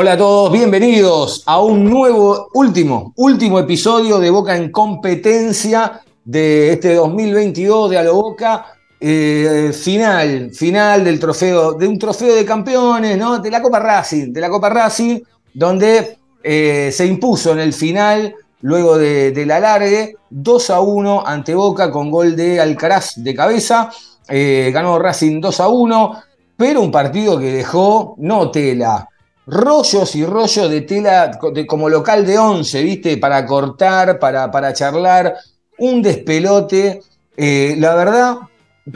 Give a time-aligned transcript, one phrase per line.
[0.00, 6.74] Hola a todos, bienvenidos a un nuevo, último, último episodio de Boca en competencia de
[6.74, 8.66] este 2022 de A lo Boca.
[9.00, 13.40] Eh, final, final del trofeo, de un trofeo de campeones, ¿no?
[13.40, 15.18] De la Copa Racing, de la Copa Racing,
[15.52, 21.56] donde eh, se impuso en el final, luego de, la alargue, 2 a 1 ante
[21.56, 23.90] Boca con gol de Alcaraz de cabeza.
[24.28, 26.22] Eh, ganó Racing 2 a 1,
[26.56, 29.08] pero un partido que dejó no tela
[29.48, 33.16] rollos y rollos de tela como local de once, ¿viste?
[33.16, 35.34] Para cortar, para, para charlar,
[35.78, 37.00] un despelote.
[37.36, 38.36] Eh, la verdad,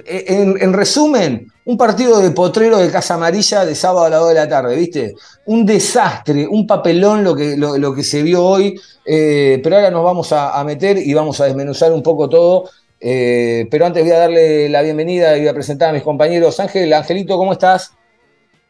[0.04, 4.28] eh, en, resumen, un partido de potrero de Casa Amarilla de sábado a las 2
[4.28, 5.14] de la tarde, ¿viste?
[5.46, 10.04] Un desastre, un papelón lo que, lo, que se vio hoy, eh, pero ahora nos
[10.04, 12.68] vamos a, meter y vamos a desmenuzar un poco todo.
[13.00, 16.60] pero antes voy a darle la bienvenida y voy a presentar a mis compañeros.
[16.60, 17.92] Ángel, Angelito, ¿cómo estás?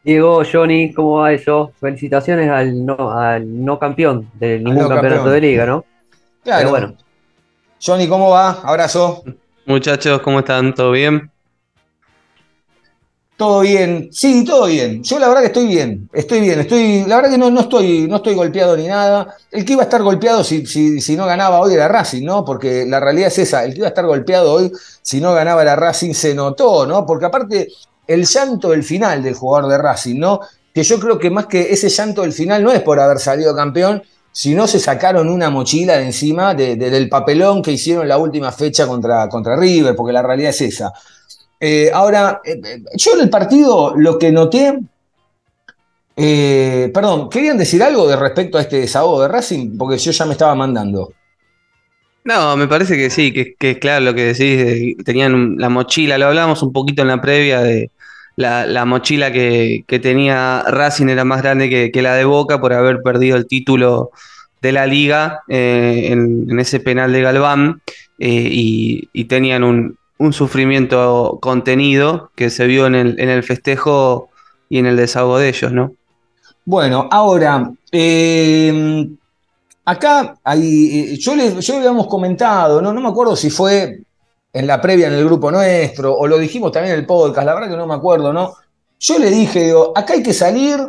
[0.03, 1.71] Diego, Johnny, ¿cómo va eso?
[1.79, 5.85] Felicitaciones al no, al no campeón de ningún campeonato de liga, ¿no?
[6.43, 6.69] Claro.
[6.71, 6.97] bueno.
[7.81, 8.59] Johnny, ¿cómo va?
[8.63, 9.23] Abrazo.
[9.65, 10.73] Muchachos, ¿cómo están?
[10.73, 11.31] ¿Todo bien?
[13.37, 15.01] Todo bien, sí, todo bien.
[15.03, 18.05] Yo la verdad que estoy bien, estoy bien, estoy, la verdad que no, no, estoy,
[18.07, 19.35] no estoy golpeado ni nada.
[19.51, 22.45] El que iba a estar golpeado si, si, si, no ganaba hoy era Racing, ¿no?
[22.45, 25.63] Porque la realidad es esa, el que iba a estar golpeado hoy si no ganaba
[25.63, 27.05] la Racing se notó, ¿no?
[27.05, 27.69] Porque aparte
[28.07, 30.41] el llanto del final del jugador de Racing, ¿no?
[30.73, 33.55] Que yo creo que más que ese llanto del final no es por haber salido
[33.55, 38.87] campeón, sino se sacaron una mochila de encima del papelón que hicieron la última fecha
[38.87, 40.91] contra, contra River, porque la realidad es esa.
[41.59, 44.79] Eh, ahora, eh, eh, yo en el partido lo que noté,
[46.15, 49.77] perdón, ¿querían decir algo de respecto a este desahogo de Racing?
[49.77, 51.13] Porque yo ya me estaba mandando.
[52.25, 56.27] No, me parece que sí, que, es claro lo que decís, tenían la mochila, lo
[56.27, 57.91] hablamos un poquito en la previa de
[58.35, 63.35] la, mochila que, tenía Racing era más grande que, la de Boca por haber perdido
[63.35, 64.11] el título
[64.61, 67.81] de la liga eh, en, ese penal de Galván
[68.19, 69.97] eh, y, tenían un,
[70.31, 74.29] sufrimiento contenido que se vio en el, en el festejo
[74.69, 75.91] y en el desahogo de ellos, ¿no?
[76.63, 79.09] Bueno, ahora, eh,
[79.85, 82.93] Acá hay, eh, yo le, yo habíamos comentado, ¿no?
[82.93, 84.01] no me acuerdo si fue
[84.53, 87.53] en la previa en el grupo nuestro o lo dijimos también en el podcast, la
[87.53, 88.55] verdad que no me acuerdo, ¿no?
[88.99, 90.79] Yo le dije, digo, acá hay que salir,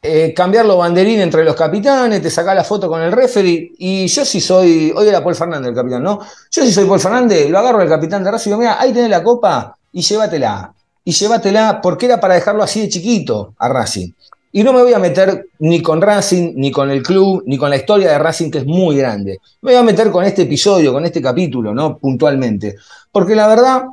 [0.00, 4.06] eh, cambiar los banderines entre los capitanes, te sacás la foto con el referee, y
[4.06, 6.20] yo si soy, hoy era Paul Fernández el capitán, ¿no?
[6.50, 8.94] Yo si soy Paul Fernández, lo agarro al capitán de Racing y digo, mira, ahí
[8.94, 10.72] tenés la copa y llévatela.
[11.04, 14.12] Y llévatela porque era para dejarlo así de chiquito a Racing.
[14.50, 17.68] Y no me voy a meter ni con Racing, ni con el club, ni con
[17.68, 19.38] la historia de Racing, que es muy grande.
[19.60, 21.98] Me voy a meter con este episodio, con este capítulo, ¿no?
[21.98, 22.76] Puntualmente.
[23.12, 23.84] Porque la verdad,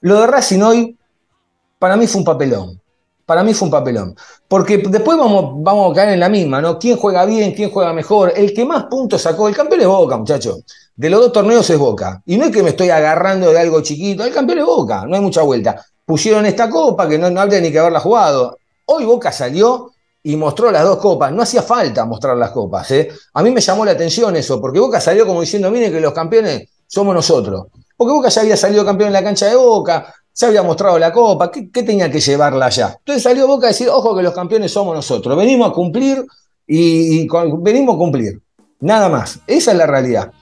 [0.00, 0.96] lo de Racing hoy,
[1.78, 2.80] para mí fue un papelón.
[3.24, 4.14] Para mí fue un papelón.
[4.48, 6.78] Porque después vamos, vamos a caer en la misma, ¿no?
[6.78, 7.52] ¿Quién juega bien?
[7.54, 8.32] ¿Quién juega mejor?
[8.36, 10.62] El que más puntos sacó, el campeón es Boca, muchachos.
[10.94, 12.20] De los dos torneos es Boca.
[12.26, 15.14] Y no es que me estoy agarrando de algo chiquito, el campeón es Boca, no
[15.14, 15.82] hay mucha vuelta.
[16.04, 18.58] Pusieron esta copa que no, no habría ni que haberla jugado.
[18.84, 21.32] Hoy Boca salió y mostró las dos copas.
[21.32, 22.90] No hacía falta mostrar las copas.
[22.92, 23.08] ¿eh?
[23.34, 26.12] A mí me llamó la atención eso, porque Boca salió como diciendo, miren que los
[26.12, 27.66] campeones somos nosotros.
[27.96, 31.12] Porque Boca ya había salido campeón en la cancha de Boca, ya había mostrado la
[31.12, 32.96] copa, ¿qué, tenía que llevarla allá?
[32.98, 36.24] Entonces salió Boca a decir, ojo que los campeones somos nosotros, venimos a cumplir
[36.66, 37.28] y,
[37.58, 38.40] venimos a cumplir.
[38.80, 40.32] Nada más, esa es la realidad.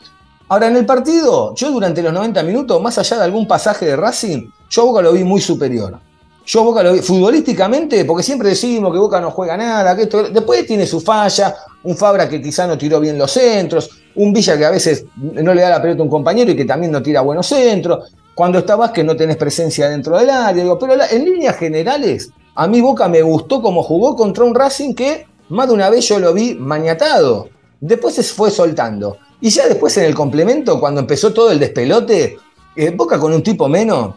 [0.48, 3.96] Ahora, en el partido, yo durante los 90 minutos, más allá de algún pasaje de
[3.96, 6.00] Racing, yo a Boca lo vi muy superior.
[6.46, 10.24] Yo Boca lo vi futbolísticamente, porque siempre decimos que Boca no juega nada, que esto,
[10.24, 14.56] después tiene su falla, un Fabra que quizá no tiró bien los centros, un Villa
[14.58, 17.02] que a veces no le da la pelota a un compañero y que también no
[17.02, 18.12] tira buenos centros.
[18.34, 22.80] Cuando estabas que no tenés presencia dentro del área, pero en líneas generales, a mí
[22.80, 26.32] Boca me gustó como jugó contra un Racing que más de una vez yo lo
[26.32, 27.48] vi maniatado.
[27.80, 29.16] Después se fue soltando.
[29.40, 32.36] Y ya después en el complemento, cuando empezó todo el despelote,
[32.76, 34.14] eh, Boca con un tipo menos,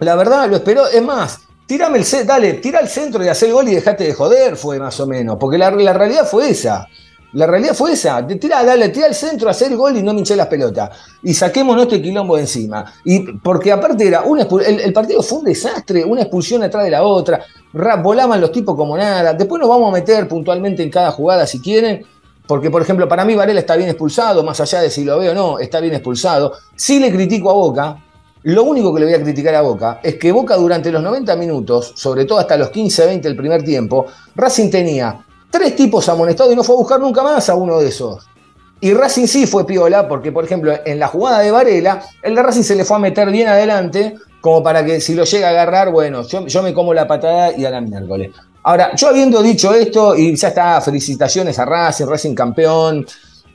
[0.00, 0.86] la verdad lo esperó.
[0.86, 4.14] Es más, Tírame el dale, tira el centro y haz el gol y dejate de
[4.14, 5.36] joder, fue más o menos.
[5.38, 6.86] Porque la, realidad fue esa.
[7.32, 8.24] La realidad fue esa.
[8.24, 10.90] Tira, dale, tira al centro, hacer el gol y no me hinché las pelotas.
[11.24, 12.94] Y saquemos nuestro quilombo de encima.
[13.04, 16.90] Y porque aparte era una el, el, partido fue un desastre, una expulsión atrás de
[16.90, 17.44] la otra.
[17.72, 19.34] Volaban los tipos como nada.
[19.34, 22.06] Después nos vamos a meter puntualmente en cada jugada si quieren.
[22.46, 25.32] Porque, por ejemplo, para mí Varela está bien expulsado, más allá de si lo veo
[25.32, 26.52] o no, está bien expulsado.
[26.76, 28.04] Sí le critico a Boca,
[28.46, 31.34] lo único que le voy a criticar a Boca es que Boca durante los 90
[31.34, 34.06] minutos, sobre todo hasta los 15-20 del primer tiempo,
[34.36, 35.18] Racing tenía
[35.50, 38.24] tres tipos amonestados y no fue a buscar nunca más a uno de esos.
[38.80, 42.42] Y Racing sí fue piola, porque por ejemplo en la jugada de Varela, el de
[42.44, 45.50] Racing se le fue a meter bien adelante, como para que si lo llega a
[45.50, 48.30] agarrar, bueno, yo, me como la patada y a la miércoles.
[48.62, 53.06] Ahora, yo habiendo dicho esto, y ya está, felicitaciones a Racing, Racing campeón,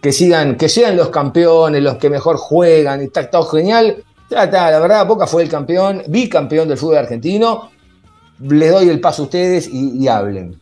[0.02, 4.04] que sigan, que sean los campeones, los que mejor juegan, está todo genial.
[4.32, 7.70] La verdad, Boca fue el campeón, bicampeón del fútbol argentino.
[8.40, 10.56] Les doy el paso a ustedes y, hablen.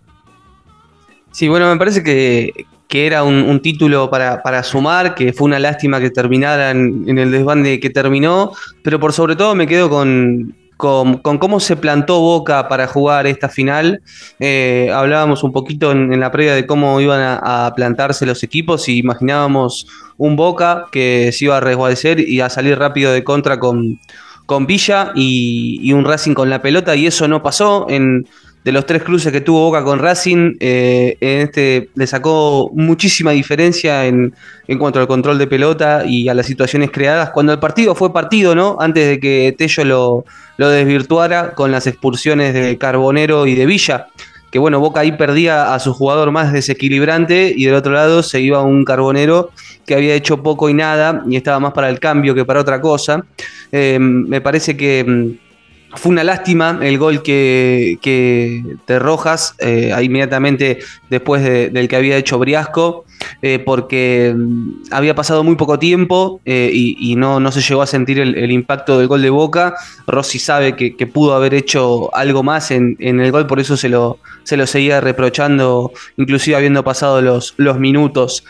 [1.31, 6.09] Sí, bueno, me parece que, era un, título para, sumar, que fue una lástima que
[6.09, 11.59] terminara en, el desbande que terminó, pero por sobre todo me quedo con, con, cómo
[11.59, 14.01] se plantó Boca para jugar esta final.
[14.39, 18.97] Eh, hablábamos un poquito en, la previa de cómo iban a, plantarse los equipos y
[18.97, 23.99] imaginábamos un Boca que se iba a resguardecer y a salir rápido de contra con,
[24.45, 27.85] con Villa y, un Racing con la pelota y eso no pasó.
[27.89, 28.25] En,
[28.63, 33.31] de los tres cruces que tuvo Boca con Racing, eh, en este le sacó muchísima
[33.31, 34.33] diferencia en,
[34.77, 37.29] cuanto al control de pelota y a las situaciones creadas.
[37.31, 38.77] Cuando el partido fue partido, ¿no?
[38.79, 40.25] Antes de que Tello lo,
[40.57, 44.07] lo desvirtuara con las expulsiones de Carbonero y de Villa.
[44.51, 48.41] Que bueno, Boca ahí perdía a su jugador más desequilibrante y del otro lado se
[48.41, 49.51] iba un Carbonero
[49.85, 52.81] que había hecho poco y nada y estaba más para el cambio que para otra
[52.81, 53.23] cosa.
[53.71, 55.48] Eh, me parece que mm,
[55.95, 62.17] fue una lástima el gol que, que de Rojas, eh, inmediatamente después del que había
[62.17, 63.05] hecho Briasco,
[63.41, 67.87] eh, porque mm, había pasado muy poco tiempo eh, y, no, no, se llegó a
[67.87, 69.73] sentir el, impacto del gol de Boca.
[70.05, 74.19] Rossi sabe que, pudo haber hecho algo más en, el gol, por eso se lo,
[74.43, 78.43] se lo seguía reprochando, inclusive habiendo pasado los, los minutos.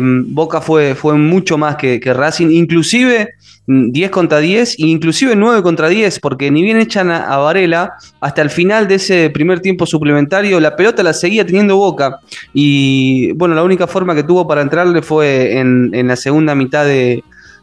[0.00, 3.34] Boca fue, fue mucho más que, que Racing, inclusive
[3.68, 8.40] 10 contra 10 e inclusive 9 contra 10, porque ni bien echan a, Varela, hasta
[8.40, 12.20] el final de ese primer tiempo suplementario, la pelota la seguía teniendo Boca.
[12.54, 16.86] Y bueno, la única forma que tuvo para entrarle fue en, la segunda mitad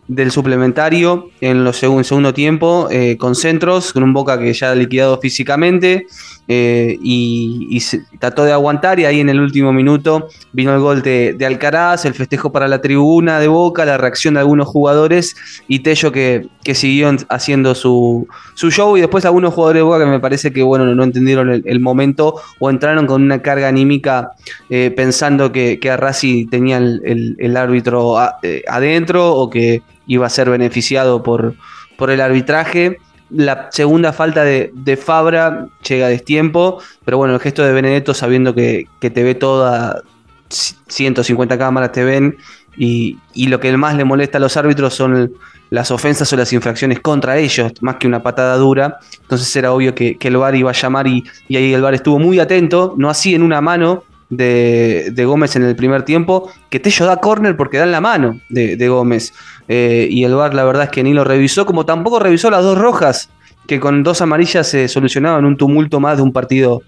[0.07, 4.71] del suplementario, en los segun, segundo tiempo, eh, con centros, con un Boca que ya
[4.71, 6.05] ha liquidado físicamente.
[6.47, 7.81] Eh, y,
[8.19, 12.13] trató de aguantar y ahí en el último minuto vino el gol de, Alcaraz, el
[12.13, 15.35] festejo para la tribuna de Boca, la reacción de algunos jugadores
[15.67, 20.05] y Tello que, que siguió haciendo su, show y después algunos jugadores de Boca que
[20.05, 24.31] me parece que bueno no entendieron el, momento o entraron con una carga anímica
[24.69, 30.49] eh, pensando que, que Arrasi tenía el, árbitro eh, adentro o que iba a ser
[30.49, 31.55] beneficiado por,
[31.97, 32.99] por el arbitraje
[33.29, 38.53] la segunda falta de, Fabra llega a destiempo, pero bueno, el gesto de Benedetto sabiendo
[38.53, 40.01] que, te ve toda,
[40.49, 42.37] 150 cámaras te ven,
[42.77, 45.33] y, lo que más le molesta a los árbitros son
[45.71, 48.99] las ofensas o las infracciones contra ellos, más que una patada dura.
[49.21, 52.39] Entonces era obvio que, el VAR iba a llamar y, ahí el VAR estuvo muy
[52.39, 57.17] atento, no así en una mano de, Gómez en el primer tiempo, que Tello da
[57.17, 59.33] córner porque da en la mano de Gómez.
[59.67, 62.63] Eh, y el VAR la verdad es que ni lo revisó, como tampoco revisó las
[62.63, 63.29] dos rojas,
[63.67, 66.81] que con dos amarillas se solucionaban un tumulto más de un partido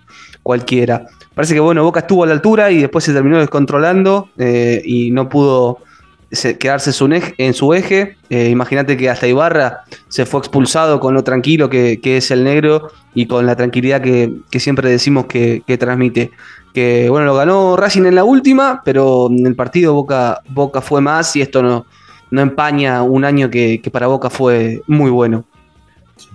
[0.44, 1.08] cualquiera.
[1.34, 5.12] Parece que bueno, Boca estuvo a la altura y después se terminó descontrolando eh, y
[5.12, 5.80] no pudo
[6.60, 6.92] quedarse
[7.38, 8.18] en su eje.
[8.30, 12.92] Eh, imagínate que hasta Ibarra se fue expulsado con lo tranquilo que, es el negro
[13.14, 16.32] y con la tranquilidad que, siempre decimos que, transmite.
[16.74, 21.02] Que bueno, lo ganó Racing en la última, pero en el partido Boca, Boca fue
[21.02, 21.86] más y esto no,
[22.32, 25.46] no empaña un año que, para Boca fue muy bueno.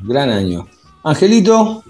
[0.03, 0.67] Gran año.
[1.05, 1.83] Angelito.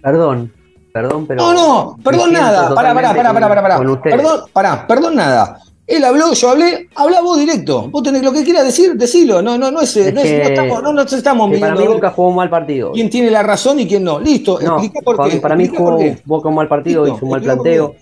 [0.00, 0.52] Perdón,
[0.92, 1.42] perdón, pero.
[1.42, 2.74] No, no, perdón nada.
[2.74, 5.58] Pará, pará, pará, pará, pará, Perdón, pará, perdón nada.
[5.84, 7.88] Él habló, yo hablé, habla vos directo.
[7.90, 9.42] Vos tenés lo que quieras decir, decilo.
[9.42, 12.48] No, no, no es, no, estamos, no nos estamos Para mí Boca jugó un mal
[12.48, 12.92] partido.
[12.92, 14.18] ¿Quién tiene la razón y quién no?
[14.20, 15.36] Listo, explica por qué.
[15.38, 17.96] Para mí jugó Boca un mal partido, hizo un mal planteo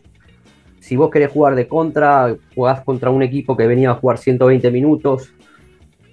[0.91, 4.73] si vos querés jugar de contra, jugás contra un equipo que venía a jugar 120
[4.73, 5.31] minutos,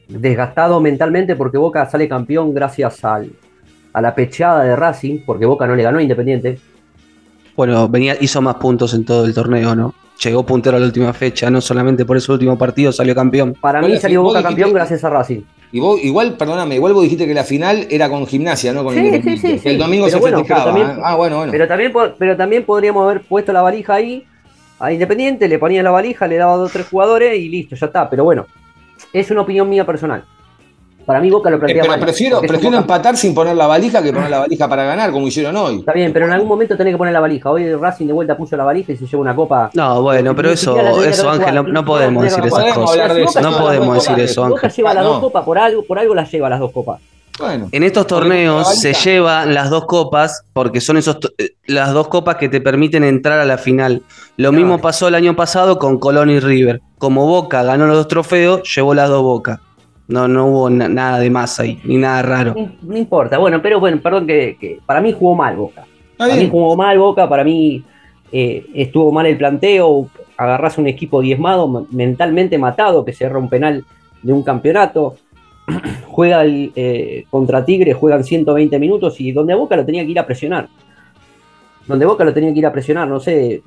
[0.08, 3.32] desgastado mentalmente porque Boca sale campeón gracias al,
[3.92, 6.60] a la pecheada de Racing, porque Boca no le ganó a Independiente.
[7.56, 9.96] Bueno, venía, hizo más puntos en todo el torneo, ¿no?
[10.24, 13.56] Llegó puntero a la última fecha, no solamente por ese último partido salió campeón.
[13.60, 15.42] Para mí salió Boca campeón gracias a Racing.
[15.72, 18.84] Y vos, igual, perdóname, igual vos dijiste que la final era con gimnasia, ¿no?
[18.84, 20.80] Con sí, sí, sí, El domingo se festejaba.
[20.80, 21.00] ¿eh?
[21.04, 21.52] Ah, bueno, bueno.
[21.52, 24.24] Pero también, pero también podríamos haber puesto la valija ahí
[24.80, 27.88] a Independiente, le ponía la valija, le daba dos o tres jugadores y listo, ya
[27.88, 28.10] está.
[28.10, 28.46] Pero bueno,
[29.14, 30.24] es una opinión mía personal.
[31.06, 33.66] Para mí Boca lo Eh, plantea pero mal, prefiero, prefiero Boca- empatar sin poner la
[33.66, 35.78] valija que poner la valija para ganar, como hicieron hoy.
[35.80, 37.50] Está bien, pero en algún momento tenés que poner la valija.
[37.50, 39.70] Hoy Racing de vuelta puso la valija y se lleva una copa.
[39.74, 43.42] No, bueno, pero eso, eso Ángel, no, no podemos decir esas cosas.
[43.42, 44.50] No podemos decir eso, eso.
[44.50, 44.72] Boca Ángel.
[44.76, 45.22] lleva las Ah, dos no.
[45.22, 47.00] copas, por algo, por algo las lleva las dos copas.
[47.40, 52.08] Bueno, En estos torneos se llevan las dos copas porque son esos eh, las dos
[52.08, 54.02] copas que te permiten entrar a la final.
[54.38, 56.82] Lo mismo pasó el año pasado con Colón y River.
[56.98, 59.62] Como Boca ganó los dos trofeos, llevó las dos Boca.
[60.08, 62.54] No, no hubo na- nada de más ahí, ni nada raro.
[62.58, 65.82] No, no importa, bueno, pero bueno, perdón que, que para mí jugó mal Boca.
[66.12, 67.84] está Para mí jugó mal Boca, para mí
[68.32, 73.84] eh, estuvo mal el planteo, agarrás un equipo diezmado, mentalmente matado, que cerra un penal
[74.24, 75.16] de un campeonato,
[76.08, 80.20] juega el, eh, contra Tigre, juegan 120 minutos y donde Boca lo tenía que ir
[80.20, 80.68] a presionar.
[81.86, 83.62] Donde Boca lo tenía que ir a presionar, no sé,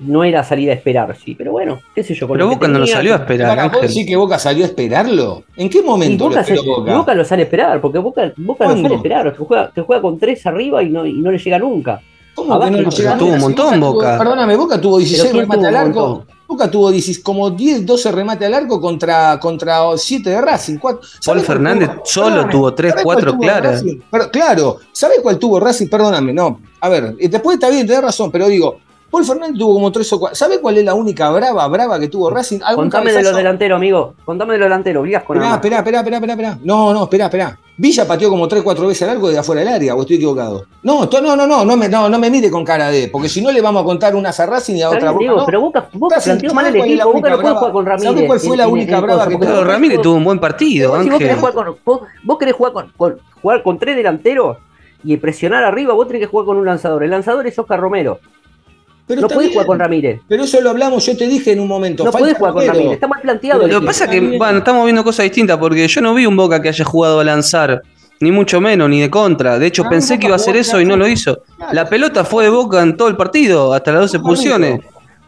[0.00, 2.26] no era salir a esperar, sí, pero bueno, qué sé yo.
[2.28, 3.88] con Pero lo Boca no lo salió a esperar, Para, ¿vos Ángel.
[3.88, 5.44] decís que Boca salió a esperarlo?
[5.56, 6.96] ¿En qué momento Boca, lo se- Boca?
[6.96, 8.82] Boca lo sale a esperar, porque Boca, Boca lo ¿Cuándo?
[8.82, 11.38] sale a esperar, que juega, que juega con tres arriba y no, y no le
[11.38, 12.00] llega nunca.
[12.38, 14.18] ¿Cómo Abajo que no pero tuvo un Si montón, tuvo- Boca.
[14.18, 16.00] perdóname, Boca tuvo 16 ¿quién remates al arco.
[16.08, 16.26] montón?
[16.46, 20.78] Boca tuvo 16 como 10, 12 remates al arco contra, contra 7 de Racing.
[20.78, 22.02] Paul ¿Sabés cuál Fernández tuvo?
[22.06, 23.84] solo Perdóname, tuvo 3, ¿sabés cuál 4 tuvo claras.
[24.10, 25.88] Pero, claro, ¿sabes cuál tuvo Racing?
[25.88, 26.60] Perdóname, no.
[26.80, 28.78] A ver, después está bien, tenés razón, pero digo,
[29.10, 30.36] Paul Fernández tuvo como 3 o 4.
[30.36, 32.60] ¿Sabes cuál es la única brava, brava que tuvo Racing?
[32.64, 34.14] ¿Algún Contame de los delanteros, amigo.
[34.24, 35.02] Contame de los delanteros.
[35.04, 36.58] Vigas con esperá, esperá, esperá, esperá, esperá.
[36.62, 37.58] No, no, esperá, esperá.
[37.80, 40.66] Villa pateó como 3, 4 veces al arco de afuera del área, o estoy equivocado.
[40.82, 43.40] No, no, no, no, no me, no, no me mire con cara de, porque si
[43.40, 45.24] no le vamos a contar unas a y a otra Boca.
[45.26, 45.46] No.
[45.46, 47.12] pero Boca, Boca planteó mal el ¿sabés cuál es la equipo.
[47.12, 48.10] Boca no puede jugar con Ramírez.
[48.12, 49.64] ¿Sabés cuál fue la única en brava que tuvo?
[49.64, 51.52] Ramírez tuvo un buen partido, vos- si vos querés Ángel.
[51.52, 54.56] jugar con, vos, vos querés jugar con, con- jugar con tres delanteros
[55.04, 57.04] y presionar arriba, vos tenés que jugar con un lanzador.
[57.04, 58.18] El lanzador es Oscar Romero.
[59.08, 60.20] Pero no podés jugar con Ramírez.
[60.28, 62.04] Pero eso lo hablamos, yo te dije en un momento.
[62.04, 62.66] No podés jugar con.
[62.66, 62.92] Ramírez.
[62.92, 63.66] Está mal planteado.
[63.66, 66.36] Lo que pasa es que, bueno, estamos viendo cosas distintas porque yo no vi un
[66.36, 67.82] Boca que haya jugado a lanzar,
[68.20, 69.58] ni mucho menos, ni de contra.
[69.58, 71.42] De hecho, Ah, pensé Boca que iba a hacer eso y no lo hizo.
[71.56, 71.72] Claro.
[71.72, 74.80] La pelota fue de Boca en todo el partido, hasta las 12 pulsiones.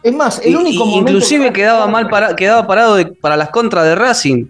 [0.03, 3.35] Es más, el único y- momento inclusive que- quedaba mal para- quedaba parado de- para
[3.37, 4.45] las contras de Racing.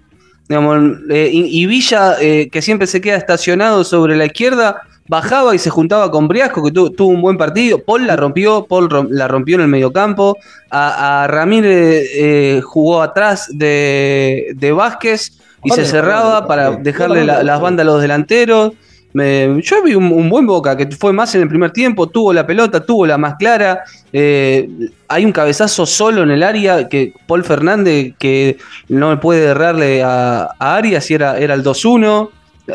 [0.51, 5.55] Digamos, eh, y, y Villa, eh, que siempre se queda estacionado sobre la izquierda, bajaba
[5.55, 7.79] y se juntaba con Briasco, que tu- tuvo un buen partido.
[7.79, 10.35] Paul la rompió, Paul rom- la rompió en el mediocampo.
[10.69, 15.31] A, a Ramírez eh, jugó atrás de, de Vázquez
[15.63, 18.73] y se cerraba para dejarle la- las bandas a los delanteros.
[19.13, 22.31] Me- yo vi un, un buen Boca que fue más en el primer tiempo, tuvo
[22.33, 23.81] la pelota, tuvo la más clara.
[24.13, 24.69] eh,
[25.07, 30.49] hay un cabezazo solo en el área que Paul Fernández que no puede errarle a,
[30.57, 32.29] a Arias y era, era el 2-1.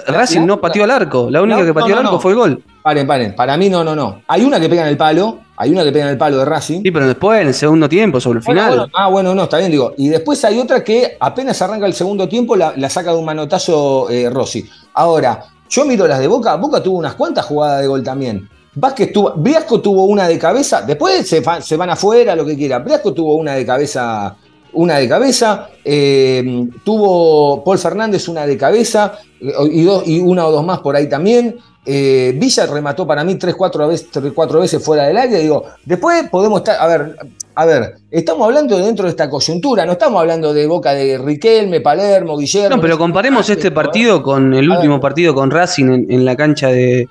[0.09, 2.39] Racing no pateó al arco, la única No, que pateó no, al arco fue el
[2.39, 2.63] gol.
[2.83, 3.35] Paren, paren.
[3.35, 4.21] Para mí no, no, no.
[4.29, 6.45] Hay una que pega en el palo, hay una que pega en el palo de
[6.45, 6.83] Racing.
[6.83, 8.77] Sí, pero después en el segundo tiempo, sobre el Bueno, final.
[8.79, 9.95] bueno, ah, bueno, no, está bien, digo.
[9.97, 13.25] Y después hay otra que apenas arranca el segundo tiempo, la, la saca de un
[13.25, 14.69] manotazo eh, Rossi.
[14.93, 18.49] Ahora, yo miro las de Boca, Boca tuvo unas cuantas jugadas de gol también.
[18.75, 22.57] Vázquez tuvo, Briasco tuvo una de cabeza, después se, fa- se van afuera, lo que
[22.57, 22.79] quiera.
[22.81, 24.37] Briasco tuvo una de cabeza,
[24.75, 30.47] una de cabeza, eh, tuvo Paul Fernández una de cabeza, eh, y, dos, y una
[30.47, 31.57] o dos más por ahí también.
[31.89, 35.39] Eh, Villa remató para mí tres, cuatro veces, fuera del área.
[35.39, 37.17] Digo, después podemos estar, a ver,
[37.55, 41.17] a ver, estamos hablando de dentro de esta coyuntura, no estamos hablando de Boca de
[41.17, 42.75] Riquelme, Palermo, Guillermo.
[42.75, 44.79] No, pero comparemos este partido con el ver.
[44.79, 47.09] último partido con Racing en, en la cancha de,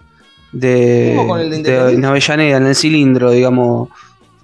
[0.51, 3.87] de, ¿Cómo con el de en Avellaneda, en el cilindro, digamos.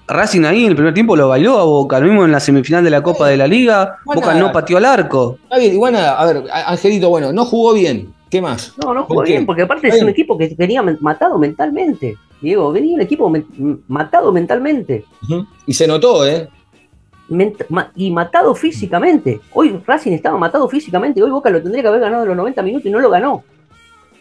[0.07, 2.83] Racing ahí en el primer tiempo lo bailó a Boca, lo mismo en la semifinal
[2.83, 5.37] de la Copa de la Liga, Boca no pateó al arco.
[5.43, 8.13] Está bien, igual nada, a ver, Angelito, bueno, no jugó bien.
[8.31, 8.73] ¿Qué más?
[8.83, 12.17] No, no ¿Por jugó bien, porque aparte es un equipo que venía matado mentalmente.
[12.41, 15.05] Diego, venía un equipo men- matado mentalmente.
[15.67, 16.47] Y se notó, ¿eh?
[17.29, 19.39] Ment- ma- y matado físicamente.
[19.53, 21.21] Hoy Racing estaba matado físicamente.
[21.21, 23.43] Hoy Boca lo tendría que haber ganado en los 90 minutos y no lo ganó.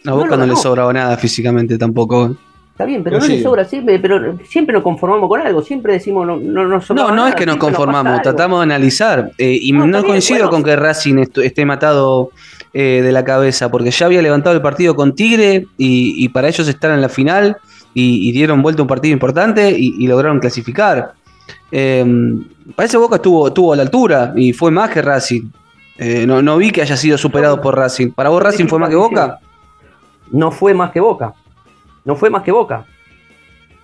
[0.05, 2.35] A No Boca no, le sobraba nada físicamente tampoco.
[2.71, 3.37] Está bien, pero Pero no sí.
[3.37, 5.61] le sobra siempre, pero siempre nos conformamos con algo.
[5.61, 9.31] Siempre decimos no, no, no No, no es que nos conformamos, tratamos de analizar.
[9.37, 10.51] eh, y No, no, coincido bueno.
[10.51, 12.31] con que Racing esté matado
[12.73, 16.47] eh, de la cabeza, porque ya había levantado el partido con Tigre y, y para
[16.47, 17.57] ellos estar en la final
[17.93, 21.13] y, y dieron vuelta un partido importante y, y lograron clasificar.
[21.71, 22.05] Eh,
[22.75, 25.49] parece Boca estuvo, estuvo a la altura y fue más que Racing.
[25.97, 28.11] Eh, no, no vi que haya sido superado por Racing.
[28.11, 29.39] ¿Para vos Racing fue más que Boca?
[30.31, 31.33] No fue más que Boca.
[32.05, 32.85] No fue más que Boca.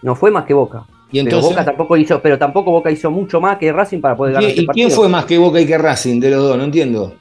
[0.02, 0.84] No fue más que Boca.
[1.12, 1.50] Y pero entonces.
[1.50, 4.52] Boca tampoco hizo, pero tampoco Boca hizo mucho más que Racing para poder ganar ¿Y,
[4.52, 6.58] este y quién fue más que Boca y que Racing de los dos?
[6.58, 7.14] No entiendo.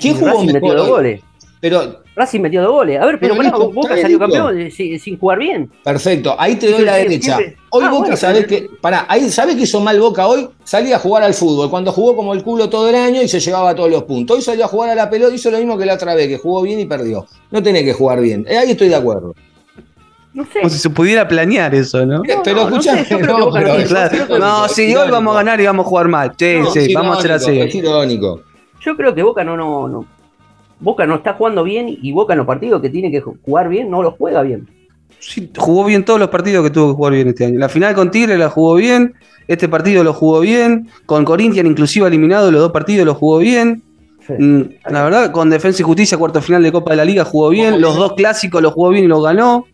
[0.00, 1.20] ¿Quién Y jugó Racing metió dos goles.
[1.62, 3.00] Pero Racing metió dos goles.
[3.00, 3.36] A ver, pero,
[3.70, 5.70] Boca salió campeón sin, jugar bien.
[5.84, 7.38] Perfecto, ahí te doy la derecha.
[7.70, 10.48] Hoy ah, Boca, ¿sabés que Pará, ahí, ¿sabés que hizo mal Boca hoy?
[10.64, 13.38] Salía a jugar al fútbol, cuando jugó como el culo todo el año y se
[13.38, 14.36] llevaba todos los puntos.
[14.36, 16.36] Hoy salió a jugar a la pelota, hizo lo mismo que la otra vez, que
[16.36, 17.26] jugó bien y perdió.
[17.52, 18.44] No tenés que jugar bien.
[18.48, 19.34] Eh, ahí estoy de acuerdo.
[20.34, 20.60] No sé.
[20.60, 22.22] Como si se pudiera planear eso, ¿no?
[22.42, 23.06] pero escuchame,
[24.38, 26.32] no, si hoy vamos a ganar y vamos a jugar mal.
[26.36, 27.60] Sí, sí, vamos a hacer así.
[27.60, 28.40] Es irónico.
[28.84, 30.06] Yo creo que Boca no, no, no,
[30.80, 33.90] Boca no está jugando bien y Boca en los partidos que tiene que jugar bien
[33.90, 34.68] no los juega bien.
[35.20, 37.58] Sí, jugó bien todos los partidos que tuvo que jugar bien este año.
[37.58, 39.14] La final con Tigre la jugó bien,
[39.46, 43.82] este partido lo jugó bien, con Corinthians inclusive eliminado los dos partidos lo jugó bien.
[44.28, 47.50] Mm, la verdad, con Defensa y Justicia, cuarto final de Copa de la Liga jugó
[47.50, 49.66] bien, los dos clásicos los jugó bien y los ganó.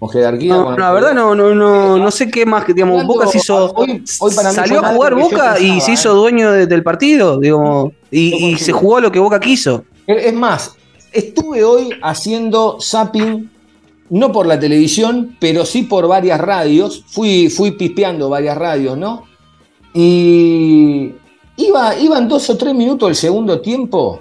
[0.00, 0.54] Jerarquía.
[0.54, 3.74] No, la verdad no, no, no, no sé qué más digamos, Boca se hizo.
[4.30, 6.14] salió a jugar Boca y se hizo ¿eh?
[6.14, 9.84] dueño del partido, digo, y se jugó lo que Boca quiso.
[10.06, 10.76] Es más,
[11.12, 13.50] estuve hoy haciendo zapping,
[14.10, 17.04] no por la televisión, pero sí por varias radios.
[17.08, 19.24] Fui, fui pispeando varias radios, ¿no?
[19.94, 21.14] Y
[21.56, 24.20] iba, iban dos o tres minutos el segundo tiempo.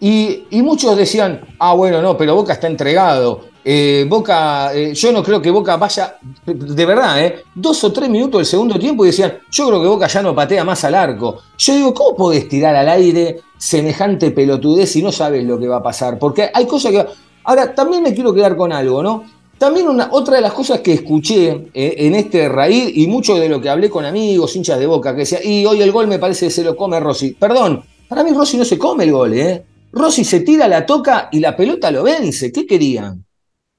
[0.00, 3.51] Y, y muchos decían, ah, bueno, no, pero Boca está entregado.
[3.64, 8.08] Eh, Boca, eh, yo no creo que Boca vaya, de verdad, eh, dos o tres
[8.08, 10.94] minutos del segundo tiempo y decían, yo creo que Boca ya no patea más al
[10.94, 11.38] arco.
[11.58, 15.76] Yo digo, ¿cómo podés tirar al aire semejante pelotudez si no sabes lo que va
[15.76, 16.18] a pasar?
[16.18, 17.06] Porque hay cosas que...
[17.44, 19.24] Ahora, también me quiero quedar con algo, ¿no?
[19.58, 23.60] También una, otra de las cosas que escuché en este raíz y mucho de lo
[23.60, 26.46] que hablé con amigos, hinchas de Boca, que decía, y hoy el gol me parece
[26.46, 27.34] que se lo come Rossi.
[27.34, 29.64] Perdón, para mí Rossi no se come el gol, ¿eh?
[29.92, 32.50] Rossi se tira, la toca y la pelota lo vence.
[32.50, 33.24] ¿Qué querían?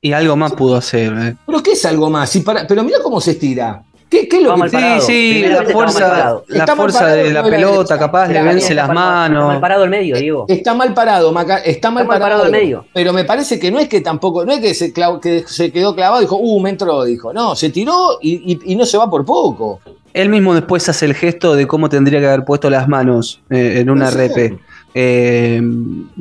[0.04, 1.14] Y algo más pudo hacer.
[1.14, 1.36] ¿eh?
[1.46, 2.38] ¿Pero qué es algo más?
[2.68, 3.82] pero mira cómo se estira.
[4.10, 8.28] ¿Qué, qué es lo que Sí, sí, la fuerza, la fuerza de la pelota, capaz
[8.28, 9.40] le vence las manos.
[9.40, 10.46] Está mal parado el medio, digo.
[10.50, 12.86] Está mal parado, Maca, está mal, parado, el medio.
[12.94, 15.96] Pero me parece que no es que tampoco, no es que se, que se quedó
[15.96, 17.34] clavado y dijo, uh, me entró, dijo.
[17.34, 19.80] No, se tiró y, no se va por poco.
[20.14, 23.80] Él mismo después hace el gesto de cómo tendría que haber puesto las manos eh,
[23.80, 24.60] en una repe.
[24.94, 25.60] Eh,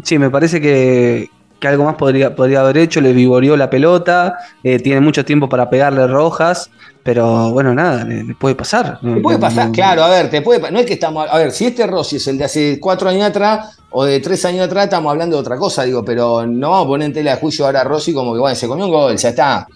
[0.03, 1.29] sí, me parece que,
[1.63, 5.49] que algo más podría, podría haber hecho, le vivoreó la pelota, eh, tiene mucho tiempo
[5.49, 6.71] para pegarle rojas,
[7.05, 8.99] pero bueno, nada, le, puede pasar.
[9.01, 11.67] Te puede pasar, claro, a ver, te puede no es que estamos, a ver, si
[11.67, 15.13] este Rossi es el de hace cuatro años atrás o de tres años atrás, estamos
[15.13, 17.83] hablando de otra cosa, digo, pero no vamos a poner en tela de juicio ahora
[17.83, 19.69] a Rossi como que, bueno, se comió un gol, ya está.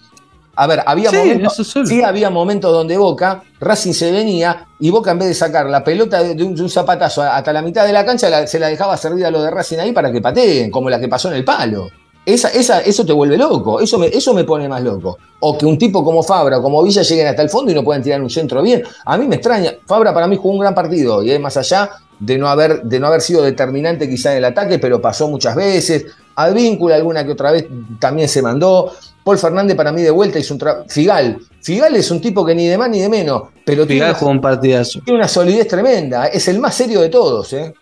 [0.59, 5.19] A ver, había momentos, sí, había momentos donde Boca, Racing se venía y Boca en
[5.19, 8.57] vez de sacar la pelota de, un, zapatazo hasta la mitad de la cancha, se
[8.57, 11.29] la dejaba servir a lo de Racing ahí para que pateen, como la que pasó
[11.29, 11.89] en el palo.
[12.25, 15.19] Esa, esa, eso te vuelve loco, eso me, eso me pone más loco.
[15.39, 17.83] O que un tipo como Fabra o como Villa lleguen hasta el fondo y no
[17.83, 18.83] puedan tirar un centro bien.
[19.05, 19.75] A mí me extraña.
[19.85, 22.99] Fabra para mí jugó un gran partido y es más allá de no haber, de
[22.99, 26.07] no haber sido determinante quizá en el ataque, pero pasó muchas veces.
[26.35, 27.67] Advíncula alguna que otra vez
[27.99, 28.91] también se mandó.
[29.27, 30.85] Paul Fernández para mí de vuelta hizo un trabajo.
[30.87, 31.37] Figal.
[31.61, 33.49] Figal es un tipo que ni de más ni de menos.
[33.65, 35.01] Pero Figal jugó un partidazo.
[35.03, 36.27] Tiene una solidez tremenda.
[36.27, 37.51] Es el más serio de todos.
[37.51, 37.73] ¿eh?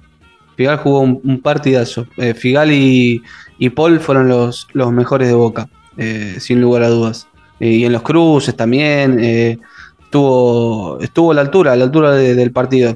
[0.58, 2.08] Figal jugó un, partidazo.
[2.18, 3.22] Eh, Figal y,
[3.76, 7.28] Paul fueron los, los mejores de Boca, eh, sin lugar a dudas.
[7.60, 9.20] Eh, y en los cruces también.
[9.20, 12.96] estuvo, estuvo a la altura, a la altura del partido.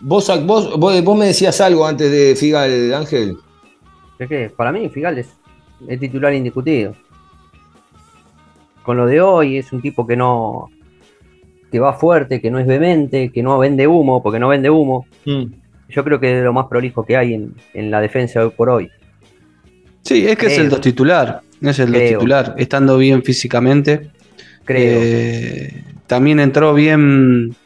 [0.00, 3.38] Vos, vos, vos, me decías algo antes de Figal, Ángel.
[4.20, 4.52] ¿De qué?
[4.56, 5.26] Para mí, Figal es
[5.88, 6.94] es titular indiscutido.
[8.82, 10.70] Con lo de hoy es un tipo que no
[11.70, 15.06] que va fuerte, que no es vehemente, que no vende humo, porque no vende humo.
[15.24, 15.44] Mm.
[15.88, 18.90] Yo creo que es lo más prolijo que hay en, la defensa hoy por hoy.
[20.02, 24.10] Sí, es que es el dos titular, es el dos titular, estando bien físicamente.
[24.64, 25.00] Creo.
[25.02, 27.56] Eh, también entró bien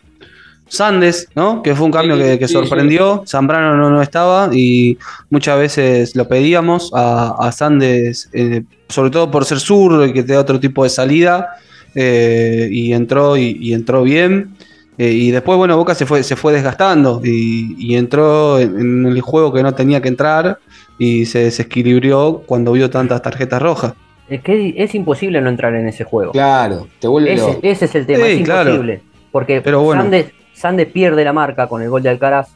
[0.68, 1.62] Sandes, ¿no?
[1.62, 3.24] Que fue un cambio que, sorprendió.
[3.26, 4.98] Zambrano no, no, estaba y
[5.30, 10.34] muchas veces lo pedíamos a, Sandes, eh, sobre todo por ser zurdo y que te
[10.34, 11.48] da otro tipo de salida.
[11.94, 14.54] Eh, y entró y, entró bien.
[14.98, 19.52] Eh, y después, bueno, Boca se fue, se fue desgastando y, entró en, el juego
[19.52, 20.58] que no tenía que entrar
[20.98, 23.94] y se desequilibrió cuando vio tantas tarjetas rojas.
[24.28, 26.32] Es que es imposible no entrar en ese juego.
[26.32, 29.00] Claro, te vuelve ese, ese es el tema, es imposible.
[29.32, 30.26] Porque Sandes,
[30.58, 32.48] Sande pierde la marca con el gol de Alcaraz.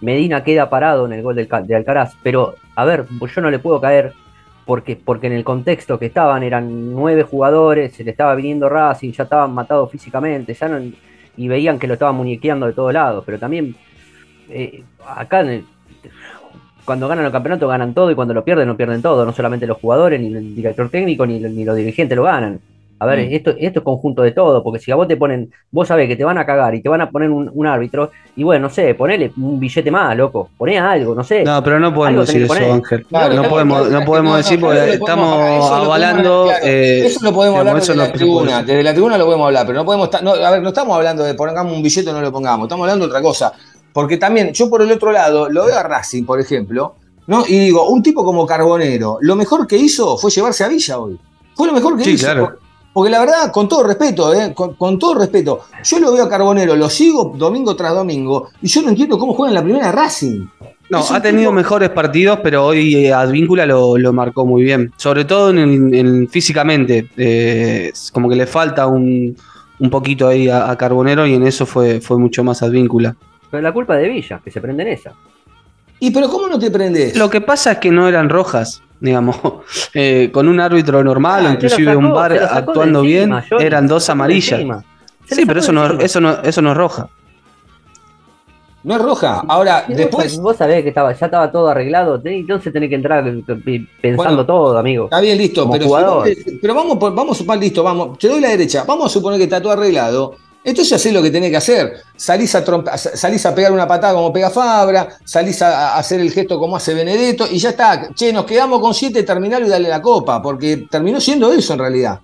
[0.00, 2.14] Medina queda parado en el gol de Alcaraz.
[2.22, 4.12] Pero, a ver, yo no le puedo caer
[4.64, 9.10] porque, porque en el contexto que estaban eran nueve jugadores, se le estaba viniendo Racing,
[9.10, 10.80] ya estaban matados físicamente, ya
[11.36, 13.24] y veían que lo estaban muñequeando de todos lados.
[13.26, 13.74] Pero también,
[14.48, 15.44] eh, acá
[16.84, 19.26] cuando ganan el campeonato ganan todo y cuando lo pierden no pierden todo.
[19.26, 22.60] No solamente los jugadores, ni el director técnico, ni, ni los dirigentes lo ganan.
[23.00, 23.32] A ver, Mm.
[23.34, 26.16] esto, esto es conjunto de todo, porque si a vos te ponen, vos sabés que
[26.16, 28.70] te van a cagar y te van a poner un, un árbitro, y bueno, no
[28.74, 31.42] sé, ponele un billete más, loco, poné algo, no sé.
[31.42, 32.52] No, pero no podemos decir eso.
[32.74, 33.06] Ángel.
[33.06, 36.40] Claro, no claro, podemos, claro, no podemos decir no, porque eso lo podemos- estamos avalando.
[36.42, 36.66] hablar, claro.
[36.72, 38.62] eh, eso lo podemos digamos, hablar eso desde no la tribuna.
[38.62, 40.22] Desde la tribuna lo podemos hablar, pero no podemos estar.
[40.22, 42.84] No, a ver, no estamos hablando de pongamos un billete o no lo pongamos, estamos
[42.84, 43.52] hablando de otra cosa.
[43.94, 46.94] Porque también, yo por el otro lado, lo veo a Racing, por ejemplo,
[47.26, 47.44] ¿no?
[47.48, 51.18] Y digo, un tipo como Carbonero, lo mejor que hizo fue llevarse a Villa hoy.
[51.56, 52.26] Fue lo mejor que Sí, hizo.
[52.26, 52.56] claro.
[52.92, 54.52] Porque la verdad, con todo respeto, ¿eh?
[54.54, 58.66] con, con todo respeto, yo lo veo a Carbonero, lo sigo domingo tras domingo, y
[58.68, 60.46] yo no entiendo cómo juega en la primera Racing.
[60.88, 64.92] No, ha tenido tipo- mejores partidos, pero hoy eh, Advíncula lo, lo marcó muy bien.
[64.96, 67.08] Sobre todo en, físicamente.
[67.16, 69.36] Eh, como que le falta un,
[69.78, 73.14] un poquito ahí a, a Carbonero y en eso fue, fue mucho más Advíncula.
[73.52, 75.12] Pero la culpa es de Villa, que se prende en esa.
[76.00, 77.16] Y pero ¿cómo no te prendes?
[77.16, 79.36] Lo que pasa es que no eran rojas, digamos.
[79.94, 84.08] Eh, con un árbitro normal o Ah, inclusive un bar actuando encima, bien, eran dos
[84.08, 84.60] amarillas.
[85.26, 87.08] Sí, pero eso no, eso, no, eso no es roja.
[88.82, 89.42] No es roja.
[89.46, 90.36] Ahora, Sí, después.
[90.36, 93.42] Vos, vos sabés que estaba, ya estaba todo arreglado, entonces tenés que entrar eh,
[94.00, 95.04] pensando Bueno, todo, amigo.
[95.04, 96.28] Está bien, listo, Como pero, si vos
[96.62, 99.38] pero vamos, por- vamos a suponer, listo, vamos, te doy la derecha, vamos a suponer
[99.38, 100.36] que está todo arreglado.
[100.62, 101.94] Entonces hacés lo que tenés que hacer.
[102.16, 106.20] Salís a, trompa- salís a pegar una patada como pega Fabra, salís a, a hacer
[106.20, 108.12] el gesto como hace Benedetto y ya está.
[108.14, 111.78] Che, nos quedamos con siete, terminalo y dale la copa, porque terminó siendo eso en
[111.78, 112.20] realidad.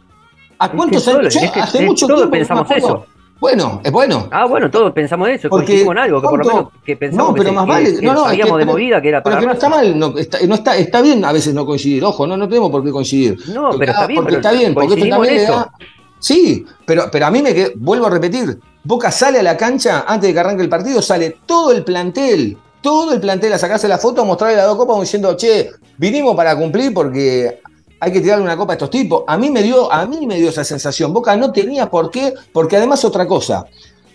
[0.59, 1.33] ¿A que cuántos años?
[1.35, 3.07] Yo es que- hace es- mucho todos tiempo que pensamos eso.
[3.39, 4.29] Bueno, es bueno.
[4.31, 7.29] Ah, bueno, todos pensamos eso, Porque, coincidimos en algo, que por lo menos que pensamos
[7.29, 7.97] No, que, pero se- más que- vale.
[8.01, 9.99] que No, no, es que- de movida que era para Pero que no está mal,
[9.99, 12.83] no, está, no está, está bien a veces no coincidir, ojo, no, no tenemos por
[12.83, 13.39] qué coincidir.
[13.49, 15.53] No, pero está bien, porque pero está bien, porque esto coincidimos también en le eso.
[15.55, 15.73] da.
[16.27, 20.27] Sí, pero, pero a mí me vuelvo a repetir, Boca sale a la cancha antes
[20.27, 23.97] de que arranque el partido, sale todo el plantel, todo el plantel a sacarse la
[23.97, 27.61] foto, a mostrarle las dos copas diciendo, che, vinimos para cumplir porque
[28.01, 29.23] hay que tirarle una copa a estos tipos.
[29.29, 31.15] A mí me dio, a mí me dio esa sensación.
[31.15, 33.65] Boca no tenía por qué, porque además otra cosa.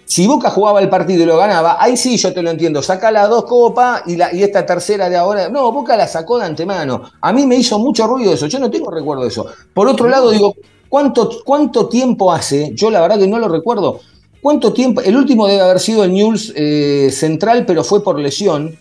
[0.04, 2.82] Si Boca jugaba el partido y lo ganaba, ahí sí yo te lo entiendo.
[2.82, 5.47] Saca las dos copas y, la, y esta tercera de ahora.
[5.47, 7.04] No, Boca la sacó de antemano.
[7.21, 8.47] A mí me hizo mucho ruido eso.
[8.47, 9.45] Yo no tengo recuerdo de eso.
[9.74, 10.56] Por otro lado, digo,
[10.92, 12.72] ¿cuánto, ¿cuánto tiempo hace?
[12.76, 14.00] Yo la verdad que no lo recuerdo.
[14.44, 15.02] ¿Cuánto tiempo?
[15.02, 18.76] El último debe haber sido el News eh, Central, pero fue por lesión.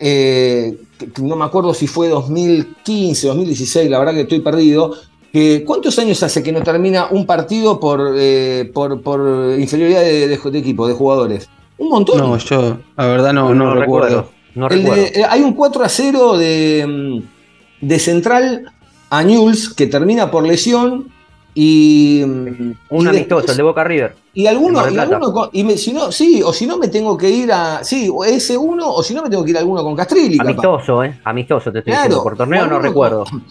[0.00, 0.76] Eh,
[1.20, 4.92] no me acuerdo si fue 2015, 2016, la verdad que estoy perdido.
[5.32, 10.28] que ¿Cuántos años hace que no termina un partido por, eh, por, por inferioridad de,
[10.28, 11.48] de- de equipo, de jugadores?
[11.78, 12.18] Un montón.
[12.18, 14.28] No, yo, la verdad, no, no, recuerdo.
[14.54, 15.02] No de- recuerdo.
[15.02, 18.72] eh, hay un 4 a 0 de, mm, de Central
[19.10, 21.08] a Newell's que termina por lesión
[21.54, 22.22] y.
[22.22, 24.16] Un y amistoso, después- el de Boca River.
[24.34, 27.30] y alguno, y alguno y me- si no, sí, o si no me tengo que
[27.30, 27.82] ir a.
[27.84, 30.36] Sí, o ese uno, o si no me tengo que ir a alguno con Castrilli.
[30.38, 30.50] capaz.
[30.50, 31.20] Amistoso, ¿eh?
[31.24, 32.22] Amistoso, te estoy Claro, diciendo.
[32.24, 33.24] Por torneo no recuerdo.
[33.24, 33.44] con-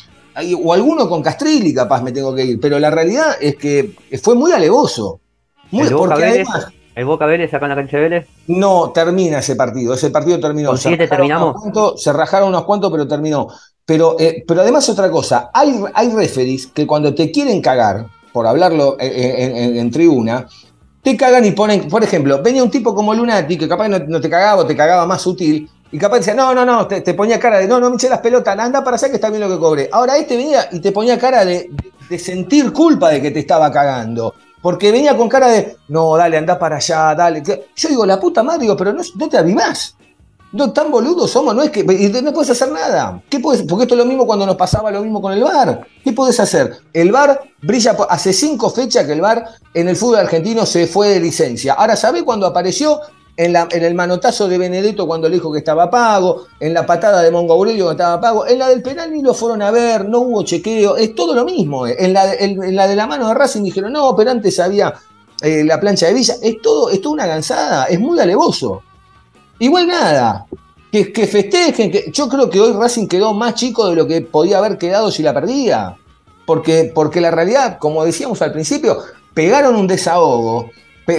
[0.64, 2.60] o alguno con Castrilli, capaz me tengo que ir.
[2.60, 5.20] Pero la realidad es que fue muy alevoso.
[5.72, 8.28] Muy, El Boca Vélez, además el Boca Vélez acá en la cancha de Vélez.
[8.48, 9.94] no termina ese partido.
[9.96, 10.70] Ese partido terminó.
[10.70, 11.56] ¿Con siete terminamos?
[11.60, 13.48] cuantos, se rajaron unos cuantos, pero terminó.
[13.86, 18.48] Pero, eh, pero además otra cosa, hay, hay referees que cuando te quieren cagar, por
[18.48, 20.48] hablarlo en, en- en- tribuna,
[21.02, 24.30] te cagan y ponen, por ejemplo, venía un tipo como Lunati, que capaz no, te
[24.30, 27.60] cagaba o te cagaba más sutil, y capaz decía, no, no, no, te, ponía cara
[27.60, 29.60] de, no, no me eché las pelotas, anda para allá que está bien lo que
[29.60, 29.90] cobré.
[29.92, 33.40] Ahora este venía y te ponía cara de, de- de sentir culpa de que te
[33.40, 34.34] estaba cagando.
[34.62, 37.44] Porque venía con cara de, no, dale, anda para allá, dale.
[37.76, 39.96] Yo digo, la puta madre, digo, pero no, no te avivás.
[40.54, 41.80] No, tan boludos somos, no es que.
[41.82, 43.22] Y no puedes hacer nada.
[43.28, 43.64] ¿Qué puedes?
[43.64, 45.86] Porque esto es lo mismo cuando nos pasaba lo mismo con el VAR.
[46.04, 46.78] ¿Qué puedes hacer?
[46.94, 47.98] El VAR brilla.
[48.10, 51.74] Hace cinco fechas que el VAR en el fútbol argentino se fue de licencia.
[51.74, 53.00] Ahora, ¿sabe cuándo apareció?
[53.36, 57.32] En, el manotazo de Benedetto cuando le dijo que estaba pago, en la patada de
[57.32, 60.20] Mongo Aurelio que estaba pago, en la del penal ni lo fueron a ver, no
[60.20, 61.88] hubo chequeo, es todo lo mismo.
[61.88, 61.96] eh.
[61.98, 64.94] En la, de- la de la mano de Racing dijeron, no, pero antes había
[65.42, 68.84] eh, la plancha de Villa, es todo, es toda una gansada, es muy alevoso.
[69.60, 70.46] Igual nada.
[70.92, 71.92] Que, que festejen.
[71.92, 75.10] Que, yo creo que hoy Racing quedó más chico de lo que podía haber quedado
[75.12, 75.96] si la perdía.
[76.46, 78.98] Porque, porque la realidad, como decíamos al principio,
[79.34, 80.70] pegaron un desahogo.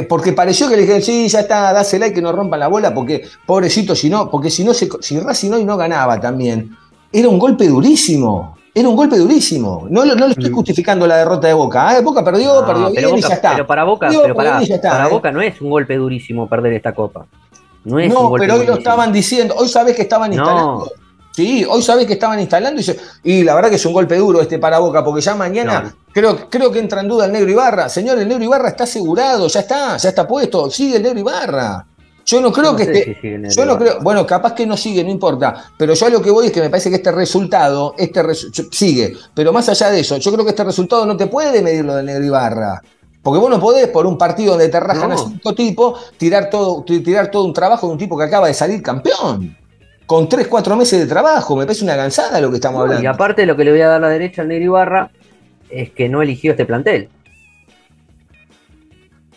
[0.08, 2.94] Porque pareció que le dijeron, sí, ya está, dásela y que no rompan la bola,
[2.94, 6.70] porque pobrecito, si no, porque si no se, si Racing hoy no ganaba también,
[7.12, 8.56] era un golpe durísimo.
[8.76, 9.86] Era un golpe durísimo.
[9.90, 10.54] No, lo- no le estoy Mm.
[10.54, 11.96] justificando la derrota de Boca.
[11.96, 12.02] ¿eh?
[12.02, 13.52] Boca perdió, No, perdió bien y ya está.
[13.52, 15.08] pero para Boca, pero para ¿eh?
[15.10, 17.26] Boca no es un golpe durísimo perder esta copa.
[17.84, 19.54] No es pero hoy lo estaban diciendo.
[19.58, 20.36] Hoy sabés que estaban No.
[20.36, 20.92] instalando.
[21.32, 24.16] Sí, hoy sabés que estaban instalando y, se- y la verdad que es un golpe
[24.16, 25.92] duro este para Boca, porque ya mañana No.
[26.12, 27.88] creo, creo que entra en duda el negro Ibarra.
[27.88, 30.70] Señor, el negro Ibarra está asegurado, ya está, ya está puesto.
[30.70, 31.86] Sigue el negro Ibarra.
[32.26, 33.50] Yo no creo que esté.
[33.54, 33.98] yo no creo.
[34.00, 35.72] Bueno, capaz que no sigue, no importa.
[35.76, 38.22] Pero yo a lo que voy es que me parece que este resultado, este
[38.70, 39.14] sigue.
[39.34, 41.96] Pero más allá de eso, yo creo que este resultado no te puede medir lo
[41.96, 42.80] del Negro Ibarra.
[43.24, 46.84] Porque vos no podés, por un partido donde te rajan a cinco tipos, tirar todo,
[46.84, 49.56] tirar todo un trabajo de un tipo que acaba de salir campeón.
[50.04, 51.56] Con tres, cuatro meses de trabajo.
[51.56, 53.02] Me parece una gansada lo que estamos hablando.
[53.02, 55.10] Y aparte, lo que le voy a dar la derecha al Negro Ibarra
[55.70, 57.08] es que no eligió este plantel.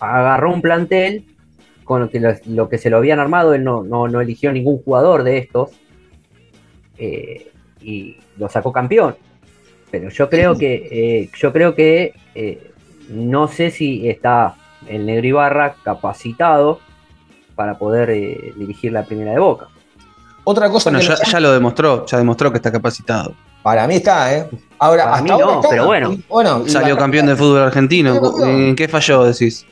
[0.01, 1.25] Agarró un plantel
[1.85, 5.23] con lo que, lo, que se lo habían armado, él no, no, eligió ningún jugador
[5.23, 5.69] de estos
[6.97, 9.15] eh, y lo sacó campeón.
[9.89, 12.71] Pero yo creo que, eh, yo creo que eh,
[13.09, 14.55] no sé si está
[14.87, 16.79] el Negro Ibarra capacitado
[17.55, 18.09] para poder
[18.55, 19.67] dirigir la primera de Boca.
[20.43, 23.33] Otra cosa bueno, ya, lo demostró, ya demostró que está capacitado.
[23.63, 24.47] Para mí está, ¿eh?
[24.79, 26.65] Ahora, hasta mí no, pero bueno.
[26.67, 28.21] Salió campeón del fútbol argentino.
[28.45, 29.65] ¿En qué falló, decís?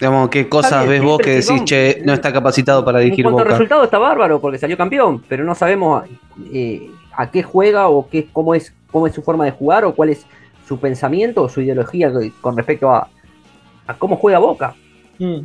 [0.00, 3.50] Digamos, ¿qué cosas ves vos que decís, che, no está capacitado para dirigir en cuanto
[3.50, 6.04] resultado está bárbaro porque salió campeón, pero no sabemos
[6.52, 9.94] eh, a qué juega o qué, cómo, es, cómo es su forma de jugar o
[9.94, 10.26] cuál es
[10.66, 13.08] su pensamiento o su ideología con respecto a,
[13.98, 14.74] cómo juega Boca.
[15.18, 15.40] Mm.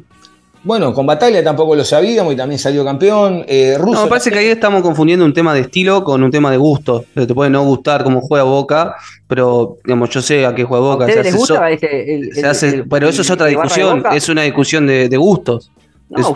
[0.63, 3.43] Bueno, con Batalla tampoco lo sabíamos y también salió campeón.
[3.47, 6.51] Eh, no, me parece que ahí estamos confundiendo un tema de estilo con un tema
[6.51, 7.03] de gusto.
[7.15, 8.95] Te puede no gustar cómo juega Boca,
[9.27, 11.07] pero digamos, yo sé a qué juega Boca.
[11.07, 15.71] Se les gusta este, pero eso es otra discusión, es una discusión de, gustos.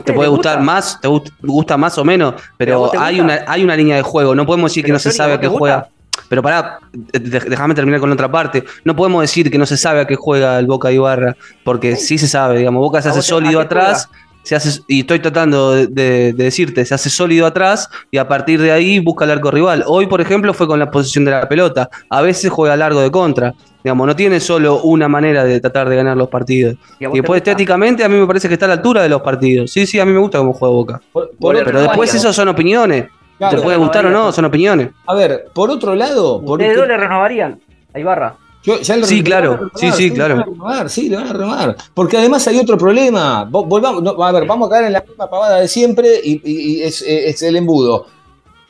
[0.04, 1.08] te puede gustar más, te
[1.44, 4.34] gusta más o menos, pero, hay, una, hay una línea de juego.
[4.34, 5.90] No podemos decir que no se sabe a qué juega.
[6.30, 6.80] Pero pará,
[7.14, 8.64] déjame terminar con otra parte.
[8.84, 12.18] No podemos decir que no se sabe a qué juega el Boca Ibarra, porque sí
[12.18, 14.10] se sabe, digamos, Boca se hace sólido atrás.
[14.44, 18.72] Se hace, y estoy tratando de, decirte, se hace sólido atrás y a partir de
[18.72, 19.84] ahí busca el arco rival.
[19.88, 21.90] Hoy, por ejemplo, fue con la posición de la pelota.
[22.12, 23.56] A veces juega largo de contra.
[23.84, 26.76] Digamos, no tiene solo una manera de tratar de ganar los partidos.
[27.00, 29.72] Y, después, estéticamente, a mí me parece que está a la altura de los partidos.
[29.72, 31.02] Sí, sí, a mí me gusta cómo juega Boca.
[31.42, 33.06] pero después, eso son opiniones.
[33.38, 34.32] ¿Te puede gustar o no?
[34.32, 34.92] Son opiniones.
[35.08, 36.42] A ver, por otro lado.
[36.42, 37.60] Por ¿Ustedes dos le renovarían
[37.94, 38.36] a Ibarra?
[38.82, 40.44] sí, claro, sí, sí, claro.
[40.88, 41.76] sí, le van a renovar.
[41.94, 43.44] Porque además hay otro problema.
[43.46, 47.02] Volvamos, a ver, vamos a caer en la misma pavada de siempre y, es,
[47.44, 48.08] el embudo.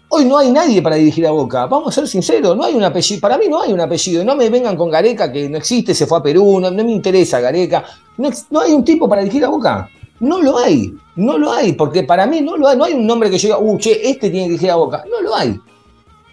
[0.10, 1.66] Hoy no hay nadie para dirigir a Boca.
[1.66, 3.22] Vamos a ser sinceros, no hay un apellido.
[3.22, 4.24] Para mí no hay un apellido.
[4.24, 7.40] No me vengan con Gareca, que no existe, se fue a Perú, no, me interesa
[7.40, 7.84] Gareca.
[8.18, 9.90] No, no, hay un tipo para dirigir a Boca.
[10.20, 10.96] No lo hay.
[11.16, 12.78] No lo hay, porque para mí no lo hay.
[12.78, 15.04] No hay un nombre que yo diga, uh, che, este tiene que dirigir a Boca.
[15.10, 15.60] No lo hay.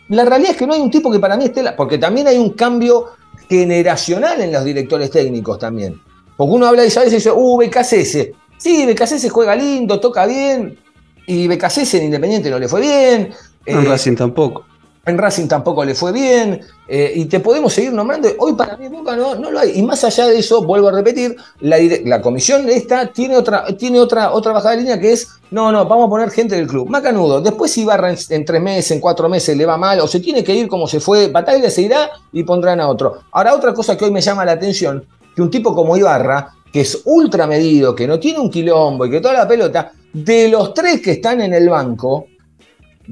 [0.08, 1.64] La realidad es que no hay un tipo que para mí esté.
[1.76, 3.06] Porque también hay un cambio
[3.48, 6.00] generacional en los directores técnicos también.
[6.36, 8.28] Porque uno habla de veces y dice, uh, BKCS.
[8.58, 10.78] Sí, BKCS juega lindo, toca bien.
[11.26, 13.32] Y BKCS en Independiente no le fue bien.
[13.66, 14.64] En eh, Racing tampoco.
[15.04, 16.60] En Racing tampoco le fue bien.
[16.86, 18.28] Eh, y te podemos seguir nombrando.
[18.38, 19.78] Hoy para mí Boca no, no lo hay.
[19.78, 23.98] Y más allá de eso, vuelvo a repetir, la, la comisión esta tiene otra, tiene
[23.98, 26.88] otra, otra bajada de línea que es, no, no, vamos a poner gente del club.
[26.88, 30.20] Macanudo, después si Ibarra en, tres meses, en cuatro meses le va mal, o se
[30.20, 33.22] tiene que ir como se fue, Batalla se irá y pondrán a otro.
[33.32, 36.82] Ahora, otra cosa que hoy me llama la atención, que un tipo como Ibarra, que
[36.82, 40.74] es ultra medido, que no tiene un quilombo y que toda la pelota, de los
[40.74, 42.26] tres que están en el banco,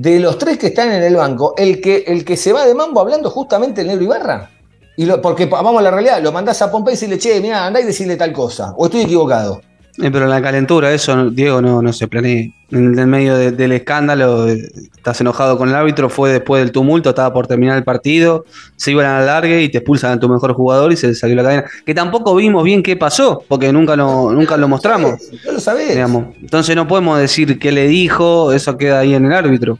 [0.00, 2.74] de los tres que están en el banco, el que, el que se va de
[2.74, 4.50] mambo hablando justamente el negro Ibarra.
[4.96, 7.66] Y lo, porque vamos a la realidad, lo mandás a Pompey y decirle, che, mira,
[7.66, 8.72] andá y decirle tal cosa.
[8.78, 9.60] O estoy equivocado.
[9.98, 12.48] Eh, pero en la calentura, eso, Diego, no, no se planea.
[12.70, 17.10] En el medio del escándalo, eh, estás enojado con el árbitro, fue después del tumulto,
[17.10, 20.30] estaba por terminar el partido, se iban a la larga y te expulsan a tu
[20.30, 21.64] mejor jugador y se salió la cadena.
[21.84, 25.20] Que tampoco vimos bien qué pasó, porque nunca lo, nunca lo mostramos.
[25.44, 25.94] No lo sabés.
[26.40, 29.78] Entonces no podemos decir qué le dijo, eso queda ahí en el árbitro.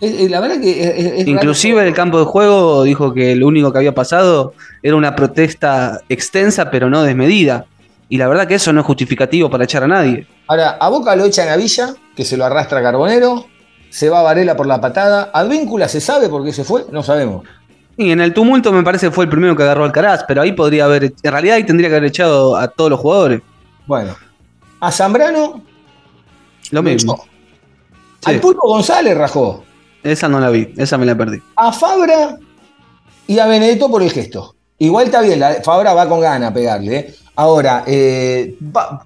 [0.00, 3.94] La verdad que Inclusive en el campo de juego dijo que lo único que había
[3.94, 4.52] pasado
[4.82, 7.66] era una protesta extensa pero no desmedida.
[8.08, 10.26] Y la verdad que eso no es justificativo para echar a nadie.
[10.46, 13.46] Ahora, a Boca lo echan a Villa, que se lo arrastra Carbonero,
[13.88, 15.30] se va a Varela por la patada.
[15.32, 17.44] Advíncula se sabe por qué se fue, no sabemos.
[17.96, 20.42] Y en el tumulto me parece que fue el primero que agarró al Caraz, pero
[20.42, 23.40] ahí podría haber, en realidad ahí tendría que haber echado a todos los jugadores.
[23.86, 24.16] Bueno,
[24.80, 25.62] a Zambrano.
[26.70, 27.24] Lo mismo.
[28.24, 29.64] Al Pulpo González rajó.
[30.04, 31.42] Esa no la vi, esa me la perdí.
[31.56, 32.38] A Fabra
[33.26, 34.54] y a Benedetto por el gesto.
[34.78, 36.96] Igual está bien, Fabra va con gana a pegarle.
[36.96, 37.14] ¿eh?
[37.36, 38.54] Ahora, eh,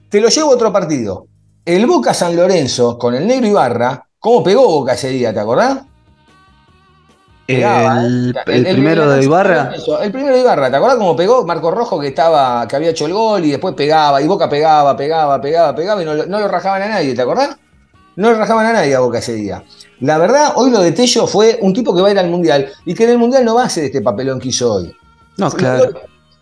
[0.08, 1.26] te lo llevo a otro partido.
[1.64, 5.32] El Boca San Lorenzo con el Negro Ibarra, ¿cómo pegó Boca ese día?
[5.32, 5.82] ¿Te acordás?
[7.46, 7.64] ¿eh?
[8.46, 9.72] el, primero de Ibarra.
[10.02, 11.46] el primero de Ibarra, ¿te acordás cómo pegó?
[11.46, 14.96] Marco Rojo que estaba, que había hecho el gol y después pegaba, y Boca pegaba,
[14.96, 17.56] pegaba, pegaba, pegaba, y no, no lo rajaban a nadie, ¿te acordás?
[18.18, 19.62] No le rajaban a nadie a Boca ese día.
[20.00, 22.68] La verdad, hoy lo de Tello fue un tipo que va a ir al Mundial
[22.84, 24.92] y que en el Mundial no va a hacer este papelón que hizo hoy.
[25.36, 25.92] No, claro.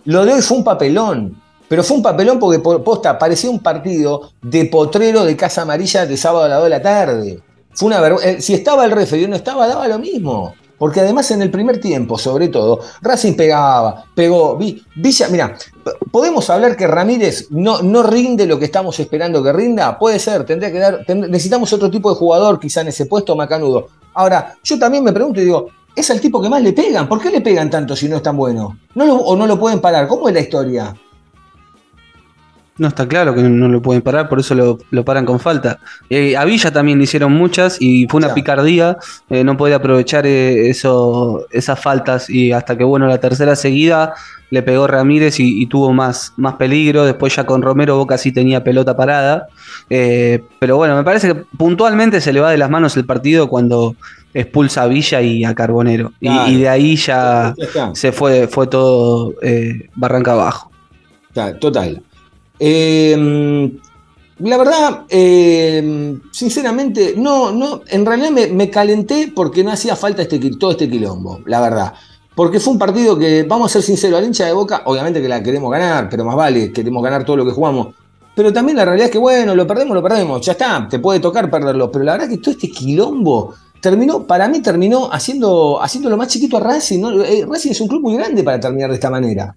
[0.06, 1.38] Lo, de hoy fue un papelón.
[1.68, 6.16] pero fue un papelón porque posta, parecía un partido de potrero de Casa Amarilla de
[6.16, 7.42] sábado a las 2 de la tarde.
[7.74, 8.30] Fue una vergüenza.
[8.30, 10.54] Eh, si estaba el referee y no estaba, daba lo mismo.
[10.78, 14.56] Porque además en el primer tiempo, sobre todo, Racing pegaba, pegó.
[14.56, 15.56] Villa, mira,
[16.10, 19.98] ¿podemos hablar que Ramírez no, no rinde lo que estamos esperando que rinda?
[19.98, 21.04] Puede ser, tendría que dar.
[21.08, 23.88] necesitamos otro tipo de jugador, quizá en ese puesto, Macanudo.
[24.14, 27.08] Ahora, yo también me pregunto y digo, es el tipo que más le pegan.
[27.08, 28.78] ¿Por qué le pegan tanto si no es tan bueno?
[28.94, 30.06] ¿No ¿O no lo pueden parar?
[30.06, 30.94] ¿Cómo es la historia?
[32.78, 35.78] No está claro que no, lo pueden parar, por eso lo, paran con falta.
[36.10, 38.98] Eh, a Villa también le hicieron muchas y fue una picardía.
[39.30, 44.14] Eh, no podía aprovechar eh, eso, esas faltas y hasta que, bueno, la tercera seguida
[44.50, 47.06] le pegó Ramírez y, tuvo más, más peligro.
[47.06, 49.46] Después ya con Romero Boca sí tenía pelota parada.
[49.88, 53.96] pero bueno, me parece que puntualmente se le va de las manos el partido cuando
[54.34, 56.12] expulsa a Villa y a Carbonero.
[56.20, 57.54] Y, de ahí ya
[57.94, 59.32] se fue, fue todo
[59.94, 60.70] barranca abajo.
[61.58, 62.02] Total.
[62.58, 63.70] Eh,
[64.38, 70.38] la verdad, eh, sinceramente, no, no, en realidad me, calenté porque no hacía falta este,
[70.56, 71.94] todo este quilombo, la verdad.
[72.34, 75.28] Porque fue un partido que, vamos a ser sinceros, al hincha de boca, obviamente que
[75.28, 77.94] la queremos ganar, pero más vale, queremos ganar todo lo que jugamos.
[78.34, 81.18] Pero también la realidad es que, bueno, lo perdemos, lo perdemos, ya está, te puede
[81.18, 81.90] tocar perderlo.
[81.90, 86.28] Pero la verdad que todo este quilombo terminó, para mí terminó haciendo, haciendo lo más
[86.28, 87.02] chiquito a Racing.
[87.24, 89.56] Eh, Racing es un club muy grande para terminar de esta manera.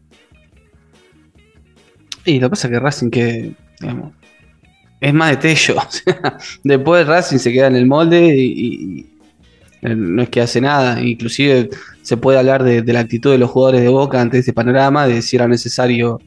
[2.29, 3.55] Y lo que pasa es que Racing que,
[5.01, 5.75] es más de Tello.
[6.63, 9.05] Después Racing se queda en el molde y,
[9.81, 11.01] no es que hace nada.
[11.01, 11.69] Inclusive
[12.01, 15.21] se puede hablar de, la actitud de los jugadores de Boca ante este panorama, de
[15.21, 16.19] si era necesario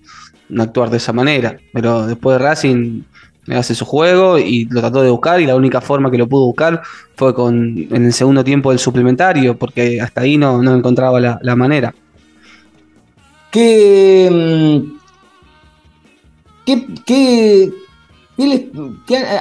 [0.58, 1.56] actuar de esa manera.
[1.72, 3.02] Pero después de Racing
[3.48, 6.46] hace su juego y lo trató de buscar y la única forma que lo pudo
[6.46, 6.80] buscar
[7.16, 11.56] fue con en el segundo tiempo del suplementario, porque hasta ahí no, encontraba la, la
[11.56, 11.94] manera.
[13.50, 14.82] ¿Qué,
[16.64, 17.72] ¿Qué, qué,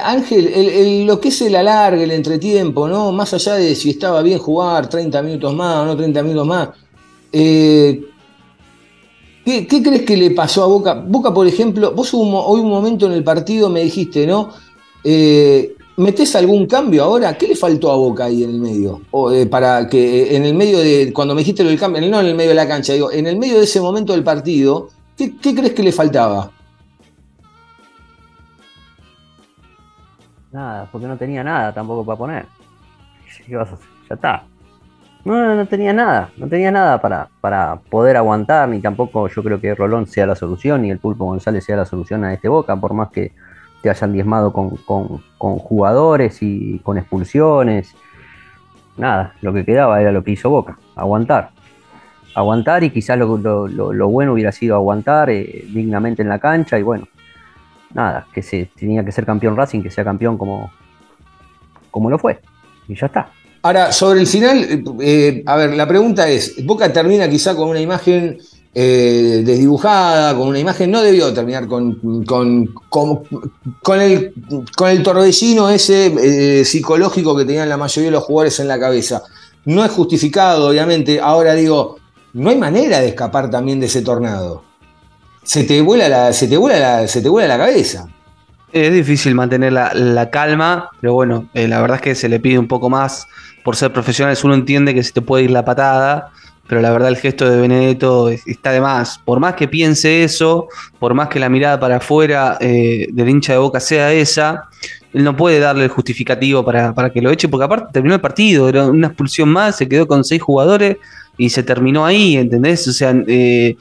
[0.04, 3.12] Ángel, lo que es el alargue, el entretiempo, ¿no?
[3.12, 6.68] Más allá de si estaba bien jugar 30 minutos más o no 30 minutos más,
[7.32, 8.02] eh,
[9.44, 10.94] ¿qué, crees que le pasó a Boca?
[10.94, 14.50] Boca, por ejemplo, vos hoy un momento en el partido me dijiste, ¿no?
[15.04, 17.36] Eh, ¿Metés algún cambio ahora?
[17.36, 19.02] ¿Qué le faltó a Boca ahí en el medio?
[19.10, 22.20] O, eh, para que en el medio de, cuando me dijiste lo del cambio, no
[22.20, 24.88] en el medio de la cancha, digo, en el medio de ese momento del partido,
[25.16, 26.50] ¿qué, qué crees que le faltaba?
[30.52, 32.46] Nada, porque no tenía nada tampoco para poner.
[33.48, 33.66] Ya
[34.10, 34.44] está.
[35.24, 39.60] No, no tenía nada, no tenía nada para, para poder aguantar, ni tampoco yo creo
[39.60, 42.74] que Rolón sea la solución, ni el Pulpo González sea la solución a este Boca,
[42.74, 43.30] por más que
[43.82, 44.70] te hayan diezmado con,
[45.38, 47.94] jugadores y con expulsiones.
[48.96, 51.50] Nada, lo que quedaba era lo que hizo Boca, aguantar.
[52.34, 53.36] Aguantar y quizás lo,
[53.68, 57.06] lo, bueno hubiera sido aguantar eh, dignamente en la cancha y bueno,
[57.94, 60.70] nada, que se tenía que ser campeón Racing, que sea campeón como,
[61.90, 62.40] como lo fue.
[62.88, 63.30] Y ya está.
[63.62, 67.80] Ahora, sobre el final, eh, a ver, la pregunta es, Boca termina quizá con una
[67.80, 68.38] imagen
[68.74, 74.34] eh, desdibujada, con una imagen, no debió terminar con, con, con, el,
[74.76, 78.80] con el torbellino ese eh, psicológico que tenían la mayoría de los jugadores en la
[78.80, 79.22] cabeza.
[79.64, 81.20] No es justificado, obviamente.
[81.20, 81.98] Ahora digo,
[82.32, 84.71] no hay manera de escapar también de ese tornado
[85.42, 88.06] se te vuela la, se te vuela la, se te vuela la cabeza.
[88.72, 92.58] Es difícil mantener la, calma, pero bueno, eh, la verdad es que se le pide
[92.58, 93.26] un poco más
[93.64, 94.42] por ser profesionales.
[94.44, 96.30] Uno entiende que se te puede ir la patada,
[96.66, 99.18] pero la verdad el gesto de Benedetto está de más.
[99.18, 103.52] Por más que piense eso, por más que la mirada para afuera eh, del hincha
[103.52, 104.70] de boca sea esa,
[105.12, 108.22] él no puede darle el justificativo para, para, que lo eche, porque aparte terminó el
[108.22, 110.96] partido, era una expulsión más, se quedó con seis jugadores
[111.36, 112.86] y se terminó ahí, ¿entendés?
[112.88, 113.76] O sea, eh,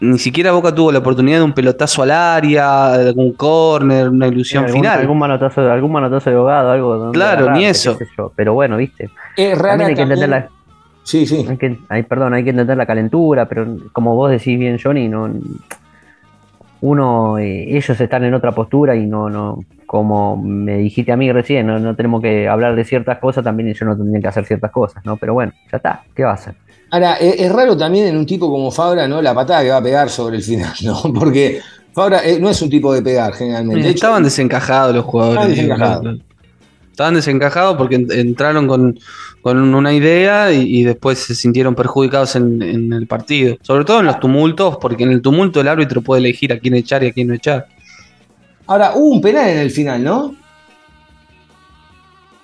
[0.00, 4.26] ni siquiera Boca tuvo la oportunidad de un pelotazo al área, de algún córner, una
[4.26, 5.00] ilusión final.
[5.00, 7.12] Algún manotazo, algún manotazo de abogado, algo.
[7.12, 7.98] Claro, ni eso.
[8.34, 9.10] Pero bueno, viste.
[9.36, 10.48] Es raro hay que entender la,
[11.04, 11.46] Sí, sí.
[11.48, 11.76] Hay que,
[12.08, 15.30] perdón, hay que entender la calentura, pero como vos decís bien, Johnny, no,
[16.80, 21.30] uno, eh, ellos están en otra postura y no, no, como me dijiste a mí
[21.30, 24.46] recién, no, no tenemos que hablar de ciertas cosas, también ellos no tendrían que hacer
[24.46, 25.18] ciertas cosas, ¿no?
[25.18, 26.54] Pero bueno, ya está, ¿qué va a hacer?
[26.94, 29.20] Ahora, es, raro también en un tipo como Fabra, ¿no?
[29.20, 31.02] La patada que va a pegar sobre el final, ¿no?
[31.12, 31.60] Porque
[31.92, 33.90] Fabra eh, no es un tipo de pegar generalmente.
[33.90, 35.40] estaban desencajados los jugadores.
[35.40, 36.20] Estaban desencajados.
[36.92, 43.08] Estaban desencajados porque entraron con, una idea y, después se sintieron perjudicados en, en, el
[43.08, 43.56] partido.
[43.62, 46.74] Sobre todo en los tumultos, porque en el tumulto el árbitro puede elegir a quién
[46.74, 47.66] echar y a quién no echar.
[48.68, 50.36] Ahora, hubo un penal en el final, ¿no?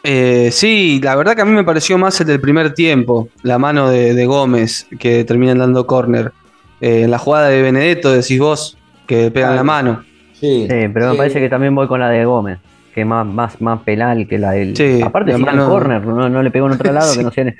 [0.02, 3.58] Eh, sí, la verdad que a mí me pareció más el del primer tiempo, la
[3.58, 6.32] mano de, Gómez que termina dando córner.
[6.80, 10.02] Eh, en la jugada de Benedetto decís vos que pegan la mano.
[10.32, 12.58] Sí, pero me parece que también voy con la de Gómez,
[12.94, 14.74] que es más, más, más penal que la del.
[14.74, 17.22] Sí, Aparte, de si mano- en corner, no, no le pegó en otro lado que
[17.22, 17.44] no sea.
[17.44, 17.52] No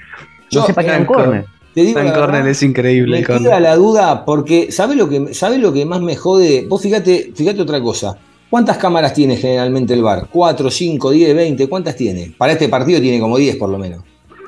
[0.49, 1.15] Yo- sepa que Franco.
[1.15, 1.45] corner.
[1.75, 3.19] Te digo córner verdad, es increíble.
[3.19, 3.61] Me queda córner.
[3.63, 6.67] la duda porque, ¿sabes lo que, sabe lo que más me jode?
[6.69, 8.17] Vos fíjate, fíjate otra cosa.
[8.51, 10.29] ¿Cuántas cámaras tiene generalmente el bar?
[10.33, 11.69] ¿4, 5, 10, 20?
[11.69, 12.33] ¿Cuántas tiene?
[12.37, 14.03] Para este partido tiene como 10 por lo menos.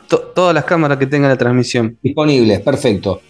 [0.08, 1.96] To- todas las cámaras que tenga la transmisión.
[2.02, 3.20] Disponibles, perfecto.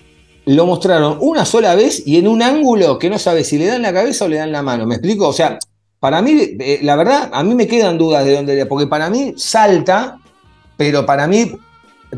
[0.46, 3.82] Lo mostraron una sola vez y en un ángulo que no sabe si le dan
[3.82, 4.86] la cabeza o le dan la mano.
[4.86, 5.28] ¿Me explico?
[5.28, 5.58] O sea,
[6.00, 9.34] para mí, eh, la verdad, a mí me quedan dudas de dónde, porque para mí
[9.36, 10.18] salta,
[10.76, 11.52] pero para mí,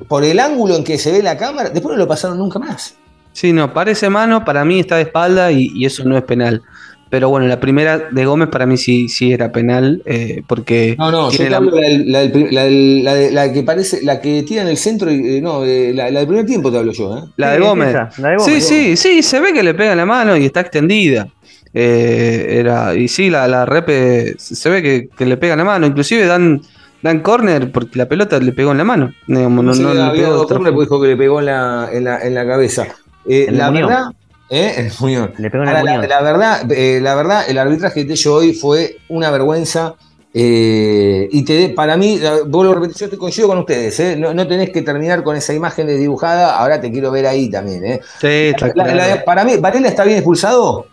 [0.09, 2.95] por el ángulo en que se ve la cámara, después no lo pasaron nunca más.
[3.33, 6.63] Sí, no, parece mano, para mí está de espalda y, y eso no es penal.
[7.11, 11.11] Pero bueno, la primera de Gómez para mí sí, sí era penal, eh, porque No,
[11.13, 13.63] no, yo la- hablo la, del- la del prim- la del- la de- la que
[13.63, 16.47] parece, la que tira en el centro, y, eh, no, eh, la, la del primer
[16.47, 17.21] tiempo te hablo yo, ¿eh?
[17.37, 17.89] la de Gómez.
[17.91, 18.67] esa, la de Sí, Gómez.
[18.67, 21.29] sí, sí, se ve que le pega la mano y está extendida.
[21.77, 25.87] Eh, era, y sí, la, la repe se ve que, que le pega la mano.
[25.87, 26.63] Inclusive dan,
[27.03, 29.13] dan corner porque la pelota le pegó en la mano.
[29.27, 30.71] Digamos, No, Sí, no le pegó forma.
[30.71, 32.87] porque dijo que le pegó en la, en la, en la cabeza.
[33.27, 34.05] Eh, la verdad,
[34.51, 34.75] ¿eh?
[34.77, 35.33] En el muñón.
[35.39, 36.09] Le pegó en el Ahora, la, muñón.
[36.09, 39.95] la verdad, eh, la verdad, el arbitraje de yo hoy fue una vergüenza.
[40.37, 44.17] eh, y te, para mí, vuelvo a repetir, yo te coincido con ustedes, ¿eh?
[44.17, 47.49] no, no tenés que terminar con esa imagen de dibujada, ahora te quiero ver ahí
[47.49, 47.85] también.
[47.85, 48.01] ¿eh?
[48.21, 48.95] Sí, está La- claro.
[48.97, 50.87] la de- para mí, ¿Varela está bien expulsado?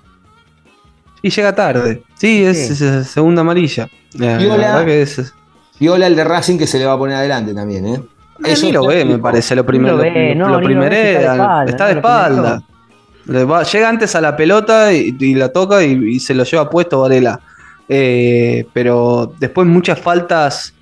[1.24, 2.04] Y llega tarde.
[2.16, 2.74] Sí, es, Sí.
[2.74, 3.88] es- es segunda amarilla.
[4.14, 4.58] La, la Viola.
[4.58, 5.34] verdad que es.
[5.80, 7.86] Viola el de Racing que se le va a poner adelante también.
[7.88, 8.02] ¿eh?
[8.46, 9.56] Eh, ni lo ve, me parece.
[9.56, 9.98] Lo primero.
[9.98, 12.18] lo Lo, ve, no, lo ni lo ve, primerea, está de espalda, Está de primero.
[12.20, 12.64] espalda.
[13.30, 16.70] Va- llega antes a la pelota y, y la toca y, y se lo lleva
[16.70, 17.40] puesto Varela.
[17.90, 20.74] Eh, pero después muchas faltas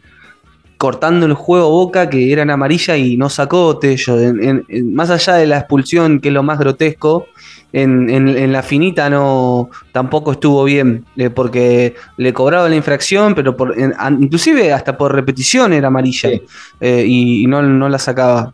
[0.78, 4.20] cortando el juego Boca que eran amarillas y no sacó Tello.
[4.20, 7.26] En- en- en- más allá de la expulsión, que es lo más grotesco,
[7.72, 13.76] en, la finita no tampoco estuvo bien, eh, porque le cobraba la infracción, pero por,
[14.20, 16.42] inclusive hasta por repetición era amarilla Sí.
[16.80, 18.54] eh, y, y no, no la sacaba.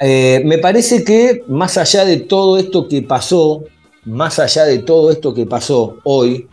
[0.00, 3.64] Eh, me parece que más allá de todo esto que pasó,
[4.04, 6.46] más allá de todo esto que pasó hoy,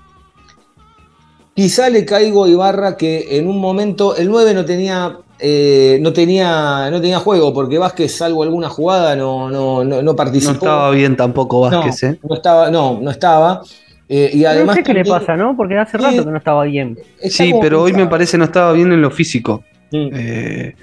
[1.53, 6.11] quizá le caigo a Ibarra que en un momento el 9 no tenía, eh, no
[6.11, 10.51] tenía, no tenía juego, porque Vázquez, salvo alguna jugada, no, no, no, no participó.
[10.53, 12.19] No estaba bien tampoco No, Vázquez, ¿eh?
[12.27, 13.61] no estaba, no, no estaba.
[14.07, 15.55] Eh, y No además sé qué le pasa, ¿no?
[15.57, 16.03] Porque hace Sí.
[16.03, 16.97] rato que no estaba bien.
[17.23, 19.63] Sí, pero hoy me parece no estaba bien en lo físico.
[19.91, 20.09] Mm.
[20.13, 20.75] Eh,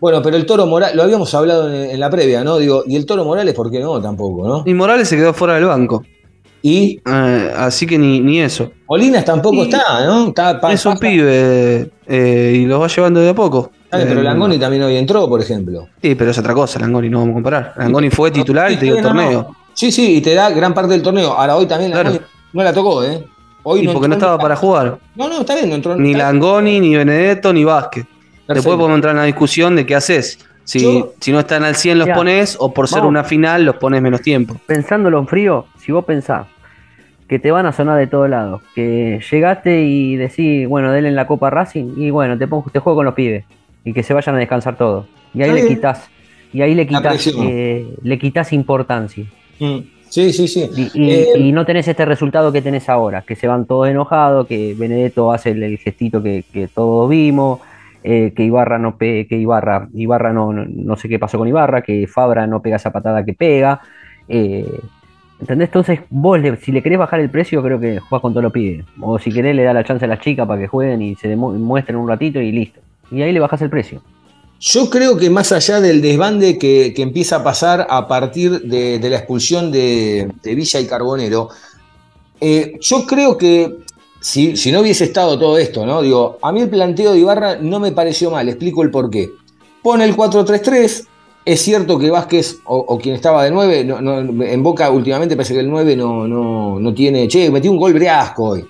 [0.00, 2.58] Bueno, pero el Toro Morales, lo habíamos hablado en, en la previa, ¿no?
[2.58, 4.00] Digo, y el Toro Morales, ¿por qué no?
[4.00, 4.62] Tampoco, ¿no?
[4.66, 6.04] y Morales se quedó fuera del banco.
[6.62, 8.70] Y Eh, así que ni, ni eso.
[8.88, 10.28] Molinas tampoco Y- está, ¿no?
[10.28, 13.70] Está pa- es un pibe eh, y lo va llevando de a poco.
[13.90, 15.86] Dale, pero Eh, Langoni también hoy entró, por ejemplo.
[16.02, 17.74] Sí, pero es otra cosa, Langoni, no vamos a comparar.
[17.76, 19.30] Langoni fue titular y te dio no, torneo.
[19.48, 19.56] no.
[19.74, 21.32] Sí, sí, y te da gran parte del torneo.
[21.32, 22.10] Ahora hoy también Claro.
[22.10, 23.24] Langoni no la tocó, ¿eh?
[23.62, 24.98] Hoy Y porque no estaba para jugar.
[25.14, 28.06] No, no, está bien, no entró Ni Langoni, ni Benedetto, ni Vázquez.
[28.46, 28.54] Perfecto.
[28.54, 30.38] Después podemos entrar en la discusión de qué haces.
[30.64, 32.14] Si, Yo- si no están al 100 los Ya.
[32.14, 33.10] pones o por ser Vamos.
[33.10, 34.56] una final los pones menos tiempo.
[34.66, 36.46] Pensándolo en frío, si vos pensás
[37.28, 41.16] que te van a sonar de todos lados, que llegaste y decís, bueno, denle en
[41.16, 43.44] la Copa Racing, y bueno, te, pongo, te juego con los pibes,
[43.84, 45.06] y que se vayan a descansar todos.
[45.34, 46.08] Y ahí le quitas,
[46.52, 49.24] y ahí le quitas, eh, le quitas importancia.
[49.58, 49.78] Mm.
[50.08, 50.70] Sí, sí, sí.
[50.76, 53.88] Y, y- Eh, y no tenés este resultado que tenés ahora, que se van todos
[53.88, 57.58] enojados, que Benedetto hace el, el gestito que, que todos vimos,
[58.08, 61.82] eh, que Ibarra no pe- que Ibarra, Ibarra no, no, sé qué pasó con Ibarra,
[61.82, 63.80] que Fabra no pega esa patada que pega.
[64.28, 64.64] eh,
[65.40, 65.68] ¿Entendés?
[65.68, 68.84] Entonces, vos si le querés bajar el precio, creo que jugás con todo lo pide.
[69.00, 71.34] O si querés, le da la chance a las chicas para que jueguen y se
[71.34, 72.80] muestren un ratito y listo.
[73.10, 74.00] Y ahí le bajás el precio.
[74.60, 78.98] Yo creo que más allá del desbande que, que empieza a pasar a partir de,
[79.10, 81.50] la expulsión de, de Villa y Carbonero,
[82.40, 83.85] eh, yo creo que
[84.20, 86.02] si, si no hubiese estado todo esto, ¿no?
[86.02, 89.30] Digo, a mí el planteo de Ibarra no me pareció mal, explico el porqué.
[89.82, 91.06] Pone el 4-3-3,
[91.44, 95.36] es cierto que Vázquez, o, o quien estaba de 9, no- no- en Boca últimamente
[95.36, 97.28] parece que el 9 no, no, no tiene.
[97.28, 98.66] Che, metió un gol Briasco hoy.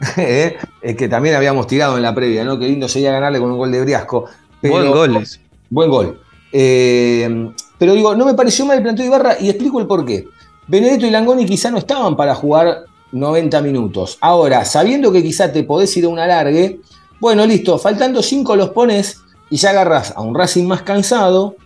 [0.16, 0.56] ¿Eh?
[0.82, 2.58] Es que también habíamos tirado en la previa, ¿no?
[2.58, 4.24] Qué lindo sería ganarle con un gol de Briasco.
[4.60, 5.40] Pero- Buen goles.
[5.70, 6.20] Buen gol.
[6.52, 10.26] Eh, pero digo, no me pareció mal el planteo de Ibarra y explico el porqué.
[10.66, 14.18] Benedetto y Langoni quizá no estaban para jugar 90 minutos.
[14.20, 16.80] Ahora, sabiendo que quizá te podés ir a un alargue,
[17.20, 21.56] bueno, listo, faltando 5 los pones y ya agarras a un Racing más cansado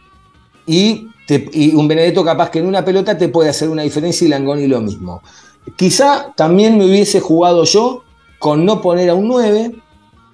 [0.67, 4.27] y, te- y un Benedetto capaz que en una pelota te puede hacer una diferencia
[4.27, 5.23] y Langoni lo mismo.
[5.77, 8.05] Quizá también me hubiese jugado yo
[8.39, 9.75] con no poner a un 9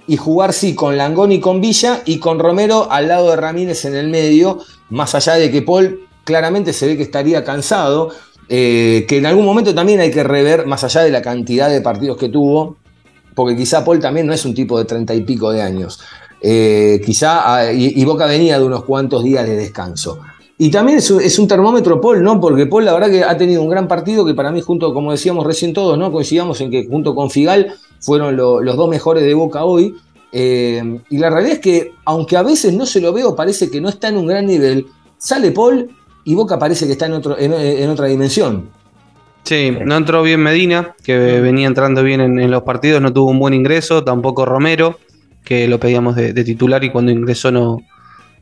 [0.06, 3.94] y jugar sí con Langoni con Villa y con Romero al lado de Ramírez en
[3.96, 4.58] el medio,
[4.90, 8.10] más allá de que Paul claramente se ve que estaría cansado.
[8.48, 11.80] Eh, que en algún momento también hay que rever, más allá de la cantidad de
[11.80, 12.76] partidos que tuvo,
[13.34, 16.00] porque quizá Paul también no es un tipo de treinta y pico de años.
[16.40, 20.20] Eh, quizá, ah, y, Boca venía de unos cuantos días de descanso.
[20.58, 22.40] Y también es, un termómetro Paul, ¿no?
[22.40, 25.10] Porque Paul la verdad que ha tenido un gran partido que para mí junto, como
[25.10, 26.10] decíamos recién todos, ¿no?
[26.10, 29.94] Coincidamos en que junto con Figal fueron los dos mejores de Boca hoy.
[30.32, 33.80] Eh, y la realidad es que, aunque a veces no se lo veo, parece que
[33.80, 34.86] no está en un gran nivel,
[35.18, 35.90] sale Paul
[36.26, 38.68] y Boca parece que está en, otro, en, otra dimensión.
[39.44, 43.38] Sí, no entró bien Medina, que venía entrando bien en, los partidos, no tuvo un
[43.38, 44.98] buen ingreso, tampoco Romero,
[45.44, 47.78] que lo pedíamos de, titular y cuando ingresó no,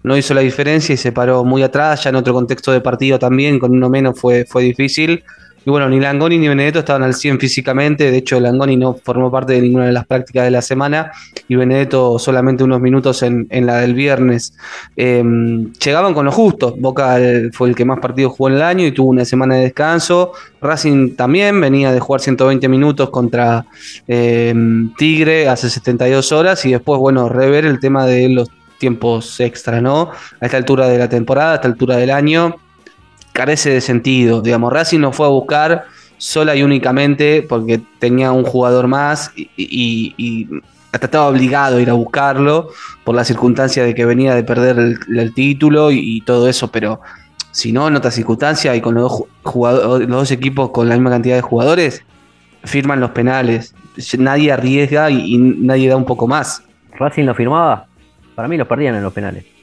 [0.03, 3.19] no hizo la diferencia y se paró muy atrás, ya en otro contexto de partido
[3.19, 5.23] también, con uno menos fue, fue difícil.
[5.67, 8.11] Y bueno, ni Langoni ni Benedetto estaban al 100 físicamente.
[8.11, 11.11] De hecho, Langoni no formó parte de ninguna de las prácticas de la semana
[11.49, 14.55] y Benedetto solamente unos minutos en, la del viernes.
[14.97, 16.75] Em, llegaban con lo justo.
[16.79, 17.19] Boca
[17.53, 20.33] fue el que más partidos jugó en el año y tuvo una semana de descanso.
[20.61, 23.65] Racing también venía de jugar 120 minutos contra
[24.07, 29.81] em, Tigre hace 72 horas y después, bueno, rever el tema de los tiempos extra,
[29.81, 30.11] ¿no?
[30.41, 32.57] A esta altura de la temporada, a esta altura del año
[33.35, 34.41] carece de sentido.
[34.41, 35.85] Digamos, Racing no fue a buscar
[36.17, 40.49] sola y únicamente porque tenía un jugador más y,
[40.93, 42.69] hasta estaba obligado a ir a buscarlo
[43.03, 47.01] por la circunstancia de que venía de perder el, título y, todo eso, pero
[47.51, 51.11] si no, en otras circunstancias y con los dos, los dos equipos con la misma
[51.11, 52.05] cantidad de jugadores,
[52.63, 53.75] firman los penales.
[54.17, 56.63] Nadie arriesga y, y nadie da un poco más.
[56.97, 57.87] ¿Racing lo firmaba?
[58.37, 59.54] Para mí los perdían en los penales.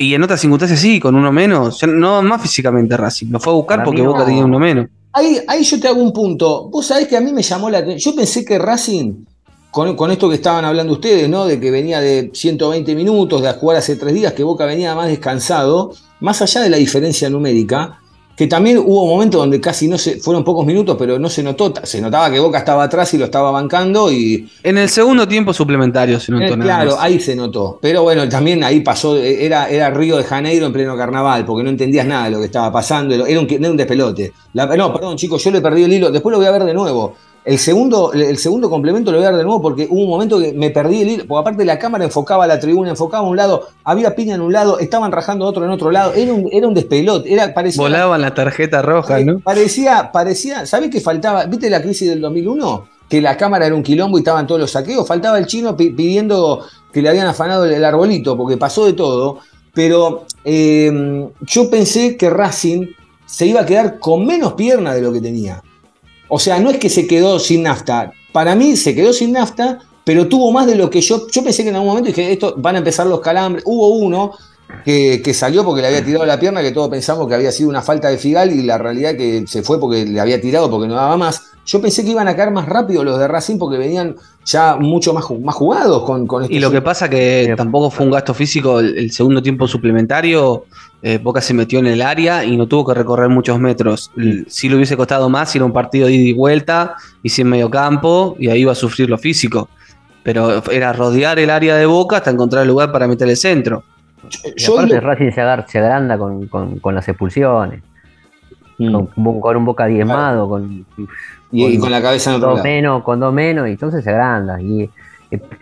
[0.00, 1.82] Y en otras circunstancias sí, con uno menos.
[1.82, 3.30] No más físicamente Racing.
[3.30, 4.86] Lo fue a buscar porque Boca tenía uno menos.
[5.12, 6.68] Ahí, ahí yo te hago un punto.
[6.68, 8.12] Vos sabés que a mí me llamó la atención.
[8.12, 9.24] Yo pensé que Racing,
[9.72, 11.46] con, esto que estaban hablando ustedes, ¿no?
[11.46, 15.08] De que venía de 120 minutos, de jugar hace tres días, que Boca venía más
[15.08, 18.00] descansado, más allá de la diferencia numérica,
[18.38, 21.74] que también hubo momentos donde casi no se, fueron pocos minutos, pero no se notó,
[21.82, 24.48] se notaba que Boca estaba atrás y lo estaba bancando y...
[24.62, 26.54] En el segundo tiempo suplementario se notó.
[26.54, 30.66] Eh, claro, ahí se notó, pero bueno, también ahí pasó, era, era Río de Janeiro
[30.66, 33.70] en pleno carnaval, porque no entendías nada de lo que estaba pasando, era un, era
[33.70, 34.32] un despelote.
[34.54, 37.16] no, perdón chicos, yo le perdí el hilo, después lo voy a ver de nuevo.
[37.48, 40.38] El segundo, el segundo complemento lo voy a dar de nuevo porque hubo un momento
[40.38, 43.38] que me perdí el hilo, porque aparte la cámara enfocaba la tribuna, enfocaba a un
[43.38, 46.68] lado, había piña en un lado, estaban rajando otro en otro lado, era un, era
[46.68, 47.80] un despelote, era, parecía...
[47.82, 49.40] Volaban la tarjeta roja, ¿no?
[49.40, 51.46] Parecía, parecía, ¿sabés qué faltaba?
[51.46, 52.86] ¿Viste la crisis del 2001?
[53.08, 56.66] Que la cámara era un quilombo y estaban todos los saqueos, faltaba el chino pidiendo
[56.92, 59.38] que le habían afanado el, arbolito, porque pasó de todo,
[59.72, 62.88] pero eh, yo pensé que Racing
[63.24, 65.62] se iba a quedar con menos pierna de lo que tenía.
[66.28, 68.12] O sea, no es que se quedó sin nafta.
[68.32, 71.26] Para mí se quedó sin nafta, pero tuvo más de lo que yo.
[71.30, 73.62] Yo pensé que en algún momento dije, esto van a empezar los calambres.
[73.66, 74.32] Hubo uno
[74.84, 77.82] que, salió porque le había tirado la pierna, que todos pensamos que había sido una
[77.82, 80.94] falta de Figal y la realidad que se fue porque le había tirado porque no
[80.94, 81.52] daba más.
[81.66, 85.12] Yo pensé que iban a caer más rápido los de Racing porque venían ya mucho
[85.12, 88.80] más, más jugados con, con Y lo que pasa que tampoco fue un gasto físico
[88.80, 90.64] el segundo tiempo suplementario
[91.00, 94.10] eh, Boca se metió en el área y no tuvo que recorrer muchos metros.
[94.48, 97.42] Si le hubiese costado más, si era un partido de ida y vuelta, y si
[97.42, 99.68] en medio campo, y ahí iba a sufrir lo físico.
[100.24, 103.84] Pero era rodear el área de Boca hasta encontrar el lugar para meter el centro.
[104.56, 107.80] Y aparte, Racing se, agranda con, las expulsiones.
[108.78, 108.92] Mm.
[108.92, 110.84] Con, un Boca diezmado, con,
[111.52, 114.60] y, con, la cabeza en dos menos, con dos menos, y entonces se agranda.
[114.60, 114.90] Y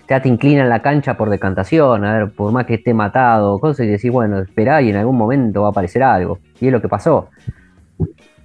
[0.08, 3.58] ya te inclina en la cancha por decantación, a ver, por más que esté matado,
[3.58, 6.38] cosas, y decís, bueno, esperá y en algún momento va a aparecer algo.
[6.60, 7.28] Y es lo que pasó.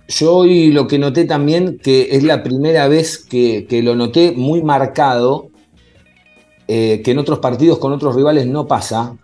[0.08, 4.62] Yo hoy lo que noté también, que es la primera vez que, lo noté muy
[4.62, 5.50] marcado,
[6.68, 9.16] eh, que en otros partidos con otros rivales no pasa,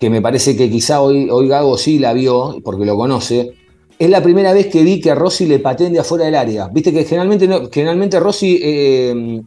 [0.00, 3.52] que me parece que quizá hoy Gago sí la vio, porque lo conoce,
[3.98, 6.68] es la primera vez que vi que a Rossi le pateen de afuera del área.
[6.68, 9.40] Viste que generalmente, no, generalmente Rossi, eh,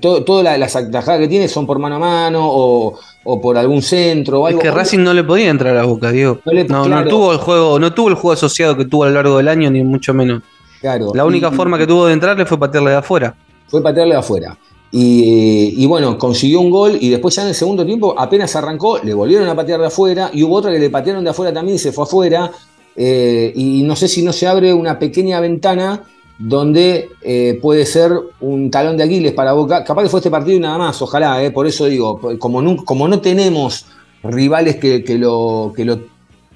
[0.00, 4.46] todas las atajadas que tiene son por mano a mano o, por algún centro o
[4.46, 4.58] algo.
[4.58, 6.40] Es que Racing no le podía entrar a la boca, Diego.
[6.68, 9.36] No, no, tuvo el juego, no tuvo el juego asociado que tuvo a lo largo
[9.36, 10.42] del año, ni mucho menos.
[10.80, 11.12] Claro.
[11.14, 13.34] La única forma que tuvo de entrarle fue patearle de afuera.
[13.68, 14.58] Fue patearle de afuera.
[14.94, 18.98] Y, y, bueno, consiguió un gol y después ya en el segundo tiempo apenas arrancó,
[18.98, 21.76] le volvieron a patear de afuera y hubo otra que le patearon de afuera también
[21.76, 22.52] y se fue afuera.
[22.96, 26.02] Eh, y no sé si no se abre una pequeña ventana
[26.38, 29.84] donde eh, puede ser un talón de Aquiles para Boca.
[29.84, 32.84] Capaz que fue este partido y nada más, ojalá, eh, por eso digo, como no,
[32.84, 33.86] como no tenemos
[34.24, 36.00] rivales que, lo, que lo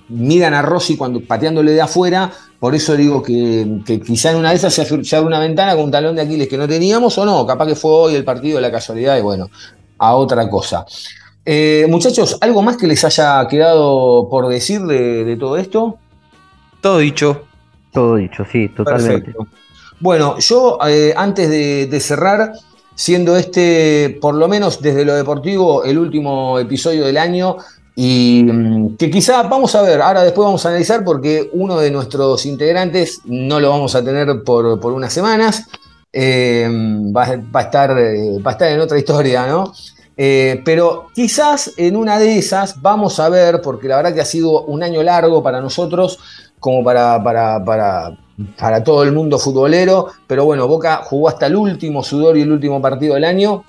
[0.09, 4.57] miran a Rossi cuando pateándole de afuera, por eso digo que, quizá en una de
[4.57, 7.47] esas se, abre una ventana con un talón de Aquiles que no teníamos o no,
[7.47, 9.51] capaz que fue hoy el partido de la casualidad y bueno,
[9.99, 10.85] a otra cosa.
[11.89, 15.99] muchachos, ¿algo más que les haya quedado por decir de todo esto?
[16.87, 17.43] Todo dicho.
[17.93, 19.35] Todo dicho, sí, totalmente.
[19.99, 22.53] Bueno, yo eh, antes de, cerrar,
[22.95, 27.57] siendo este, por lo menos desde lo deportivo, el último episodio del año,
[27.97, 31.91] y mm, que quizá vamos a ver, ahora después vamos a analizar porque uno de
[31.91, 35.65] nuestros integrantes no lo vamos a tener por, unas semanas,
[36.13, 39.73] eh, va, a estar, eh, va a estar en otra historia, ¿no?
[40.19, 44.63] pero quizás en una de esas vamos a ver, porque la verdad que ha sido
[44.63, 46.19] un año largo para nosotros,
[46.67, 48.19] como para, para, para,
[48.59, 52.51] para todo el mundo futbolero, pero bueno, Boca jugó hasta el último sudor y el
[52.51, 53.63] último partido del año.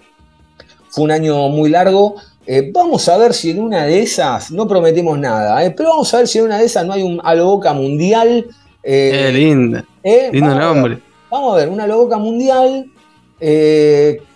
[0.90, 2.16] Fue un año muy largo.
[2.48, 6.12] Eh, vamos a ver si en una de esas, no prometemos nada, eh, pero vamos
[6.12, 8.48] a ver si en una de esas no hay un Boca mundial.
[8.82, 9.84] Eh, lindo.
[10.32, 10.98] lindo nombre.
[11.30, 12.90] vamos a ver, una Boca mundial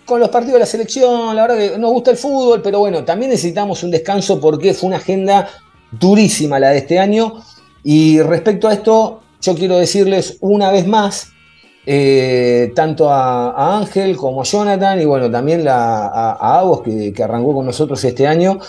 [0.06, 1.36] con los partidos de la selección.
[1.36, 4.90] La verdad que nos gusta el fútbol, pero bueno, también necesitamos un descanso porque fue
[4.90, 5.50] una agenda
[5.90, 7.42] durísima la de este año.
[7.84, 11.32] Y respecto a esto, yo quiero decirles una vez más,
[11.86, 17.56] eh, tanto a, Ángel como a Jonathan y bueno, también a, a Agos que, arrancó
[17.56, 18.60] con nosotros este año,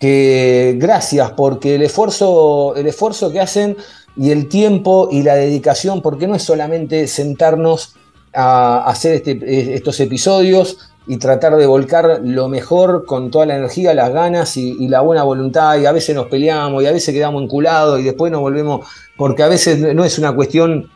[0.00, 3.76] que gracias porque el esfuerzo, el esfuerzo que hacen
[4.16, 7.94] y el tiempo y la dedicación, porque no es solamente sentarnos
[8.36, 13.94] a hacer este, estos episodios, y tratar de volcar lo mejor con toda la energía,
[13.94, 15.78] las ganas y, la buena voluntad.
[15.78, 19.42] Y a veces nos peleamos y a veces quedamos enculados y después nos volvemos, porque
[19.42, 20.90] a veces no es una cuestión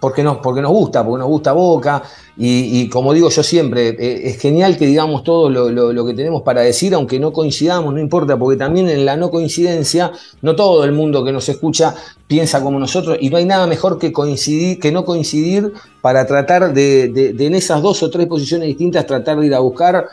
[0.00, 2.02] porque nos, porque nos gusta, porque nos gusta Boca,
[2.40, 6.60] y, como digo yo siempre, eh, es genial que digamos todo lo, que tenemos para
[6.60, 10.92] decir, aunque no coincidamos, no importa, porque también en la no coincidencia, no todo el
[10.92, 11.94] mundo que nos escucha
[12.28, 16.72] piensa como nosotros, y no hay nada mejor que coincidir, que no coincidir para tratar
[16.72, 20.06] de, en esas dos o tres posiciones distintas, tratar de ir a buscar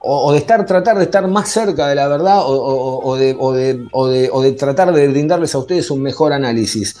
[0.00, 4.52] o, de estar, tratar de estar más cerca de la verdad o, de, o, de,
[4.52, 6.96] tratar de brindarles a ustedes un mejor análisis.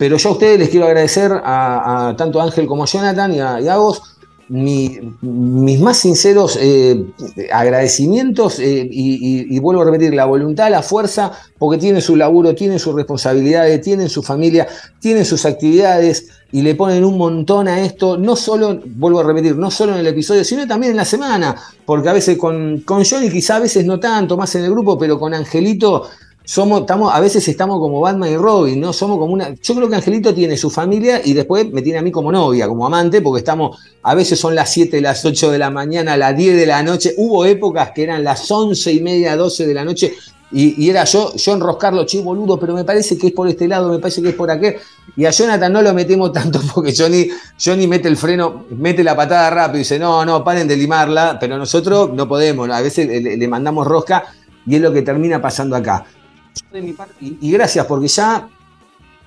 [0.00, 3.38] Pero yo a ustedes les quiero agradecer a, tanto a Ángel como a Jonathan y
[3.38, 4.00] a, vos.
[4.48, 7.04] Mis más sinceros eh,
[7.52, 12.78] agradecimientos eh, y, vuelvo a repetir, la voluntad, la fuerza, porque tienen su laburo, tienen
[12.78, 14.66] sus responsabilidades, tienen su familia,
[15.00, 19.54] tienen sus actividades y le ponen un montón a esto, no solo, vuelvo a repetir,
[19.56, 23.04] no solo en el episodio, sino también en la semana, porque a veces con, con
[23.04, 26.08] Johnny quizá a veces no tanto, más en el grupo, pero con Angelito
[26.44, 28.92] somos, estamos, a veces estamos como Batman y Robin, ¿no?
[28.92, 29.54] Somos como una.
[29.54, 32.66] Yo creo que Angelito tiene su familia y después me tiene a mí como novia,
[32.66, 36.36] como amante, porque estamos, a veces son las 7, las 8 de la mañana, las
[36.36, 37.14] 10 de la noche.
[37.18, 40.14] Hubo épocas que eran las 11 y media, 12 de la noche.
[40.52, 43.88] Y, era yo, yo enroscarlo, che, boludo, pero me parece que es por este lado,
[43.88, 44.76] me parece que es por aquel.
[45.16, 47.28] Y a Jonathan no lo metemos tanto porque Johnny,
[47.64, 51.38] Johnny mete el freno, mete la patada rápido y dice, no, no, paren de limarla,
[51.38, 54.24] pero nosotros no podemos, a veces le mandamos rosca
[54.66, 56.04] y es lo que termina pasando acá
[57.20, 58.48] y, gracias, porque ya,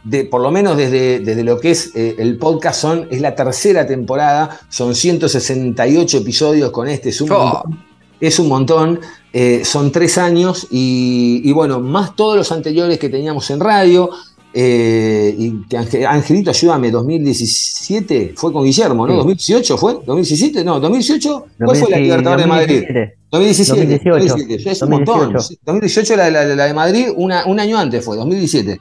[0.03, 3.36] de, por lo menos desde, desde lo que es eh, el podcast, son, es la
[3.36, 7.93] tercera temporada, son 168 episodios con este, es un montón.
[8.19, 8.99] Es un montón
[9.36, 14.11] eh, son tres años y, bueno, más todos los anteriores que teníamos en radio,
[14.55, 19.23] eh, y que Angelito, ayúdame, 2017 fue con Guillermo, ¿no?
[19.23, 19.93] ¿2018 fue?
[19.95, 20.63] ¿2017?
[20.63, 22.83] No, 2018, ¿cuál fue la Libertadores de Madrid?
[23.31, 24.01] 2017.
[24.05, 24.69] 2018.
[24.69, 25.33] Es un montón.
[25.33, 28.79] 2018 la, la, de Madrid, un año antes fue, 2017.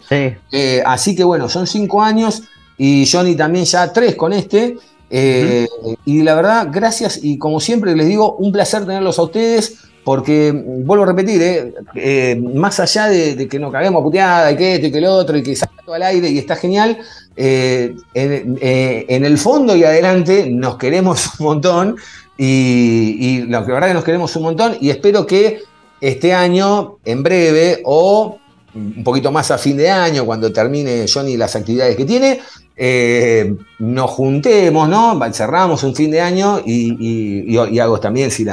[0.50, 2.42] Eh, así que bueno, son cinco años
[2.76, 4.76] y Johnny también ya tres con este.
[5.08, 5.68] Eh,
[6.04, 9.78] y la verdad, gracias y como siempre les digo, un placer tenerlos a ustedes.
[10.04, 14.86] Porque, vuelvo a repetir, eh, más allá de, que nos caguemos puteada y que esto
[14.88, 16.98] y que lo otro y que salga todo al aire y está genial,
[17.36, 21.96] en, en, el fondo y adelante nos queremos un montón
[22.44, 25.62] y, la verdad que nos queremos un montón y espero que
[26.00, 28.38] este año, en breve, o
[28.74, 32.40] un poquito más a fin de año, cuando termine Johnny las actividades que tiene,
[32.76, 35.20] eh, nos juntemos, ¿no?
[35.32, 38.46] Cerramos un fin de año y, y, hago también, si,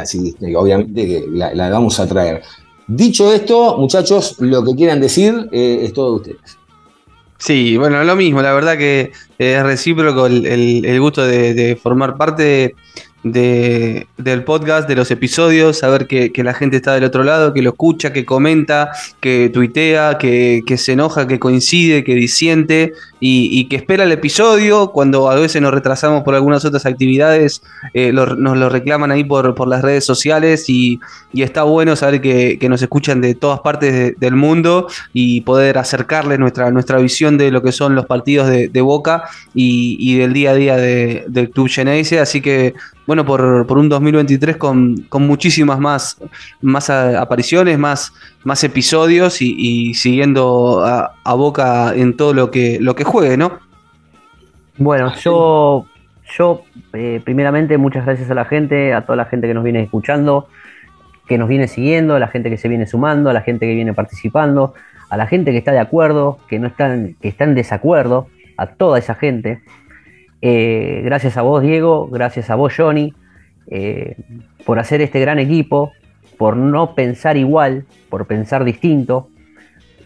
[0.55, 2.41] obviamente que la, vamos a traer.
[2.87, 6.57] Dicho esto, muchachos, lo que quieran decir eh, es todo de ustedes.
[7.37, 12.75] Sí, bueno, lo mismo, la verdad que es recíproco el, gusto de, de, formar parte
[13.23, 17.61] de, del podcast, de los episodios, saber que, la gente está del otro lado, que
[17.61, 23.75] lo escucha, que comenta, que tuitea, que, se enoja, que coincide, que disiente y, que
[23.75, 24.91] espera el episodio.
[24.91, 27.61] Cuando a veces nos retrasamos por algunas otras actividades,
[27.93, 30.99] eh, nos lo reclaman ahí por, por las redes sociales y,
[31.33, 36.69] está bueno saber que, nos escuchan de todas partes del mundo y poder acercarles nuestra,
[36.69, 40.77] nuestra visión de lo que son los partidos de, Boca y, del día a día
[40.77, 42.19] del Club Geneise.
[42.19, 42.73] Así que
[43.09, 43.41] bueno, por,
[43.79, 46.21] un 2023 con, con muchísimas más,
[46.61, 53.03] más apariciones, más, más episodios y, siguiendo a, Boca en todo lo que, lo que
[53.03, 53.57] juegue, ¿no?
[54.77, 55.87] Bueno, yo,
[56.37, 56.61] yo
[56.93, 60.47] eh, primeramente muchas gracias a la gente, a toda la gente que nos viene escuchando,
[61.27, 63.73] que nos viene siguiendo, a la gente que se viene sumando, a la gente que
[63.73, 64.75] viene participando,
[65.09, 68.67] a la gente que está de acuerdo, que no están, que está en desacuerdo, a
[68.67, 69.61] toda esa gente.
[70.41, 73.13] Eh, gracias a vos, Diego, gracias a vos, Johnny,
[73.67, 74.15] eh,
[74.65, 75.91] por hacer este gran equipo,
[76.37, 79.29] por no pensar igual, por pensar distinto,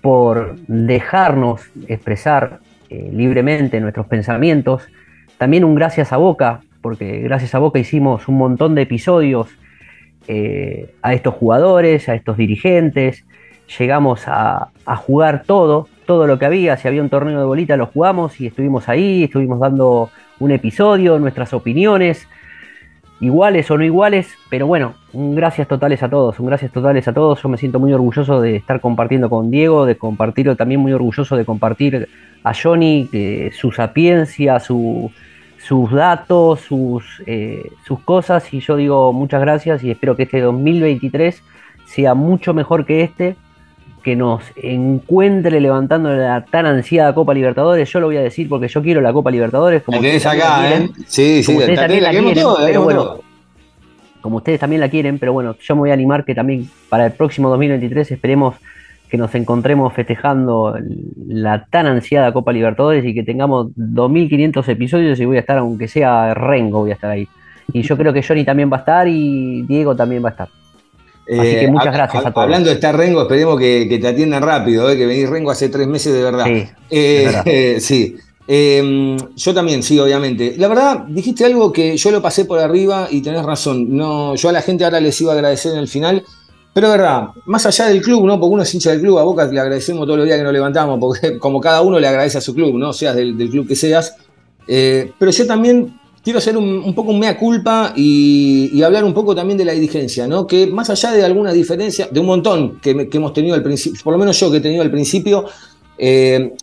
[0.02, 2.60] por dejarnos expresar
[2.90, 4.88] eh, libremente nuestros pensamientos.
[5.38, 9.50] También un gracias a Boca, porque gracias a Boca hicimos un montón de episodios
[11.02, 13.26] a estos jugadores, a estos dirigentes,
[13.78, 17.78] llegamos a, a, jugar todo, todo lo que había, si había un torneo de bolita
[17.78, 22.28] lo jugamos y estuvimos ahí, estuvimos dando un episodio, nuestras opiniones,
[23.20, 27.14] iguales o no iguales, pero bueno, un gracias totales a todos, un gracias totales a
[27.14, 27.42] todos.
[27.42, 31.38] Yo me siento muy orgulloso de estar compartiendo con Diego, de compartirlo también muy orgulloso
[31.38, 32.10] de compartir
[32.44, 33.10] a Johnny
[33.54, 35.12] su sapiencia, su,
[35.58, 38.54] sus datos, sus, eh, sus cosas.
[38.54, 41.42] Y yo digo muchas gracias y espero que este 2023
[41.86, 43.36] sea mucho mejor que este
[44.04, 47.90] que nos encuentre levantando la tan ansiada Copa Libertadores.
[47.92, 49.82] Yo lo voy a decir porque yo quiero la Copa Libertadores.
[49.82, 50.90] Como ustedes acá, ¿eh?
[51.08, 53.20] Sí, sí, ustedes también la, quieren, pero bueno,
[54.22, 57.06] como ustedes también la quieren, pero bueno, yo me voy a animar que también para
[57.08, 58.56] el próximo 2023 esperemos
[59.10, 60.78] que nos encontremos festejando
[61.28, 65.88] la tan ansiada Copa Libertadores y que tengamos 2.500 episodios y voy a estar, aunque
[65.88, 67.28] sea Rengo, voy a estar ahí.
[67.72, 70.63] Y yo creo que Johnny también va a estar y Diego también va a estar.
[71.28, 72.44] Así que eh, muchas gracias a, todos.
[72.44, 75.88] Hablando de estar Rengo, esperemos que, te atiendan rápido, eh, que venís Rengo hace tres
[75.88, 76.46] meses de verdad.
[76.46, 76.68] Sí.
[76.96, 78.16] Eh, sí.
[78.46, 80.56] Em, yo también, sí, obviamente.
[80.58, 83.96] La verdad, dijiste algo que yo lo pasé por arriba y tenés razón.
[83.96, 86.24] No, yo a la gente ahora les iba a agradecer en el final.
[86.74, 88.40] Pero es verdad, más allá del club, ¿no?
[88.40, 90.54] Porque uno es hincha del club, a Boca le agradecemos todos los días que nos
[90.54, 92.92] levantamos, porque como cada uno le agradece a su club, ¿no?
[92.94, 94.16] Seas del, club que seas.
[94.68, 95.94] pero yo también
[96.24, 100.28] quiero hacer un, poco un mea culpa y, hablar un poco también de la dirigencia,
[100.28, 100.48] ¿no?
[100.48, 104.14] Que más allá de alguna diferencia, de un montón que, hemos tenido al principio, por
[104.14, 105.46] lo menos yo que he tenido al principio,
[105.98, 106.54] eh,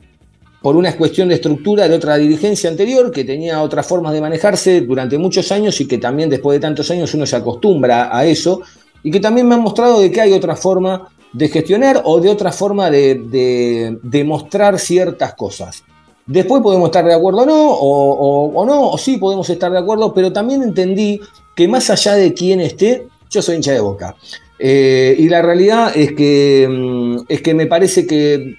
[0.62, 4.82] por una cuestión de estructura de otra dirigencia anterior que tenía otras formas de manejarse
[4.82, 8.60] durante muchos años y que también después de tantos años uno se acostumbra a eso
[9.02, 12.28] y que también me han mostrado de que hay otra forma de gestionar o de
[12.28, 15.82] otra forma de, de mostrar ciertas cosas.
[16.26, 20.14] Después podemos estar de acuerdo o no, o, no, o sí podemos estar de acuerdo,
[20.14, 21.20] pero también entendí
[21.56, 24.16] que más allá de quién esté, yo soy hincha de boca.
[24.58, 28.56] Eh, y la realidad es que, mm, es que me parece que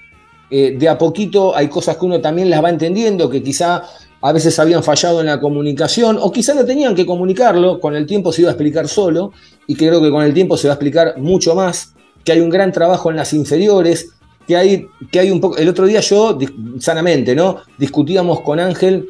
[0.53, 3.84] eh, de a poquito hay cosas que uno también las va entendiendo, que quizá
[4.22, 8.05] a veces habían fallado en la comunicación, o quizá no tenían que comunicarlo, con el
[8.05, 9.32] tiempo se iba a explicar solo,
[9.66, 11.93] y creo que con el tiempo se va a explicar mucho más,
[12.24, 14.09] que hay un gran trabajo en las inferiores,
[14.47, 15.57] que hay, que hay un poco.
[15.57, 16.37] El otro día yo,
[16.79, 17.57] sanamente, ¿no?
[17.77, 19.09] Discutíamos con Ángel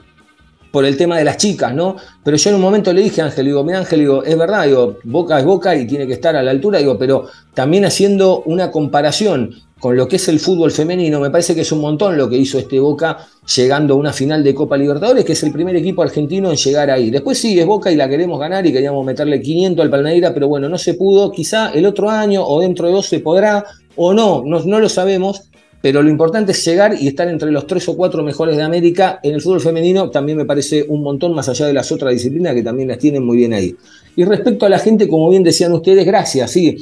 [0.72, 1.98] por el tema de las chicas, ¿no?
[2.24, 4.66] Pero yo en un momento le dije a Ángel, digo, mira Ángel, digo, es verdad,
[4.66, 8.42] digo, Boca es Boca y tiene que estar a la altura, digo, pero también haciendo
[8.46, 12.16] una comparación con lo que es el fútbol femenino, me parece que es un montón
[12.16, 13.18] lo que hizo este Boca
[13.56, 16.92] llegando a una final de Copa Libertadores, que es el primer equipo argentino en llegar
[16.92, 17.10] ahí.
[17.10, 20.48] Después sí, es Boca y la queremos ganar y queríamos meterle 500 al Palmeira, pero
[20.48, 23.66] bueno, no se pudo, quizá el otro año o dentro de dos se podrá,
[23.96, 25.44] o no, no, lo sabemos,
[25.82, 29.20] pero lo importante es llegar y estar entre los tres o cuatro mejores de América.
[29.24, 32.54] En el fútbol femenino también me parece un montón, más allá de las otras disciplinas
[32.54, 33.76] que también las tienen muy bien ahí.
[34.16, 36.78] Y respecto a la gente, como bien decían ustedes, gracias, sí,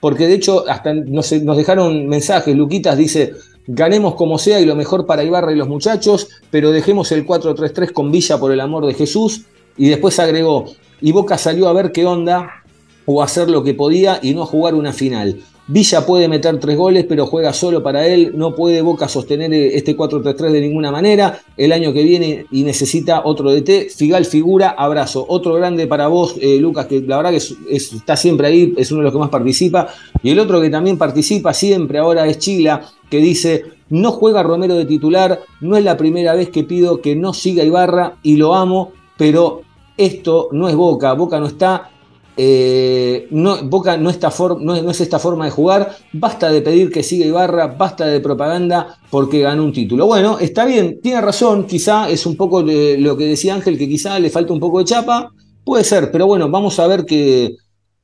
[0.00, 3.32] porque de hecho hasta nos, dejaron mensajes, Luquitas dice,
[3.66, 7.92] ganemos como sea y lo mejor para Ibarra y los muchachos, pero dejemos el 4-3-3
[7.92, 9.46] con Villa por el amor de Jesús.
[9.76, 10.66] Y después agregó,
[11.00, 12.62] y Boca salió a ver qué onda
[13.06, 15.40] o hacer lo que podía y no a jugar una final.
[15.66, 18.32] Villa puede meter tres goles, pero juega solo para él.
[18.34, 21.40] No puede Boca sostener este 4-3-3 de ninguna manera.
[21.56, 23.88] El año que viene y necesita otro DT.
[23.88, 25.24] Figal figura, abrazo.
[25.26, 29.00] Otro grande para vos, eh, Lucas, que la verdad que está siempre ahí, es uno
[29.00, 29.88] de los que más participa.
[30.22, 34.74] Y el otro que también participa siempre ahora es Chila, que dice: No juega Romero
[34.74, 35.40] de titular.
[35.62, 39.62] No es la primera vez que pido que no siga Ibarra y lo amo, pero
[39.96, 41.14] esto no es Boca.
[41.14, 41.90] Boca no está
[42.36, 47.68] eh, no, Boca no, es, esta forma de jugar, basta de pedir que siga Ibarra,
[47.68, 50.06] basta de propaganda porque ganó un título.
[50.06, 54.18] Bueno, está bien, tiene razón, quizá es un poco lo que decía Ángel, que quizá
[54.18, 55.30] le falta un poco de chapa,
[55.64, 57.54] puede ser, pero bueno, vamos a ver qué,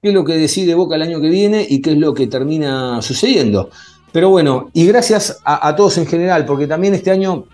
[0.03, 3.03] es lo que decide Boca el año que viene y qué es lo que termina
[3.03, 3.71] sucediendo.
[4.13, 7.45] Pero bueno, y gracias a, todos en general, porque también este año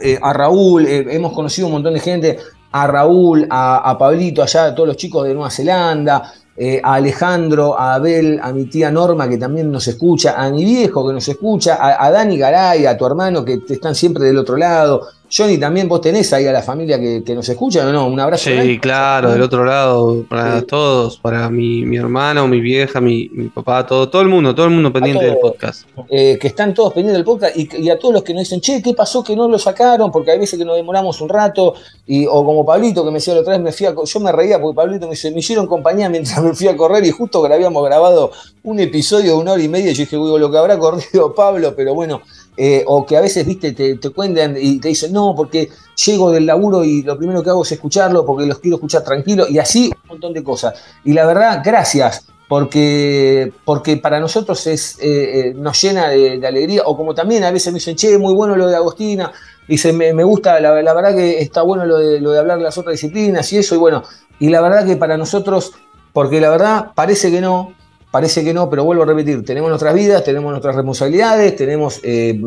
[0.00, 2.38] eh, a Raúl, eh, hemos conocido un montón de gente,
[2.76, 7.78] a Raúl, a, Pablito, allá, a todos los chicos de Nueva Zelanda, eh, a Alejandro,
[7.78, 11.28] a Abel, a mi tía Norma que también nos escucha, a mi viejo que nos
[11.28, 15.06] escucha, a, Dani Garay, a tu hermano que están siempre del otro lado.
[15.36, 18.06] Johnny, también vos tenés ahí a la familia que, nos escucha, ¿o no?
[18.06, 18.50] Un abrazo.
[18.50, 23.84] Sí, claro, del otro lado, para todos, para mi, mi, hermano, mi vieja, mi, papá,
[23.84, 25.88] todo, todo el mundo, todo el mundo pendiente del podcast.
[26.08, 28.80] Eh, que están todos pendientes del podcast y, a todos los que nos dicen, che,
[28.80, 30.12] ¿qué pasó que no lo sacaron?
[30.12, 31.74] Porque hay veces que nos demoramos un rato,
[32.06, 34.60] y, o como Pablito que me decía la otra vez, me fui yo me reía
[34.60, 37.52] porque Pablito me dice, me hicieron compañía mientras me fui a correr y justo que
[37.52, 38.30] habíamos grabado
[38.62, 41.94] un episodio de una hora y media, yo dije, lo que habrá corrido Pablo, pero
[41.94, 42.22] bueno,
[42.56, 45.70] eh, o que a veces, viste, te, cuentan y te dicen, no, porque
[46.04, 49.46] llego del laburo y lo primero que hago es escucharlo porque los quiero escuchar tranquilo
[49.48, 50.74] y así un montón de cosas.
[51.04, 56.82] Y la verdad, gracias, porque, porque para nosotros es, eh, eh, nos llena de, alegría,
[56.84, 59.32] o como también a veces me dicen, che, muy bueno lo de Agostina,
[59.66, 62.58] dice, me, me gusta, la, la, verdad que está bueno lo de, lo de hablar
[62.58, 64.04] de las otras disciplinas y eso, y bueno,
[64.38, 65.72] y la verdad que para nosotros,
[66.12, 67.72] porque la verdad parece que no,
[68.14, 72.38] Parece que no, pero vuelvo a repetir, tenemos nuestras vidas, tenemos nuestras responsabilidades, tenemos eh,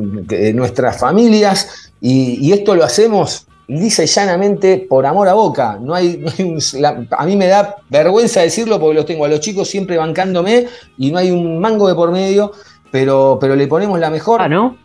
[0.56, 5.78] nuestras familias y, esto lo hacemos lisa y llanamente por amor a boca.
[5.82, 6.24] No hay,
[7.12, 11.12] a mí me da vergüenza decirlo porque los tengo a los chicos siempre bancándome y
[11.12, 12.54] no hay un mango de por medio,
[12.90, 14.42] pero, pero le ponemos la mejor.
[14.42, 14.78] Ah, ¿no?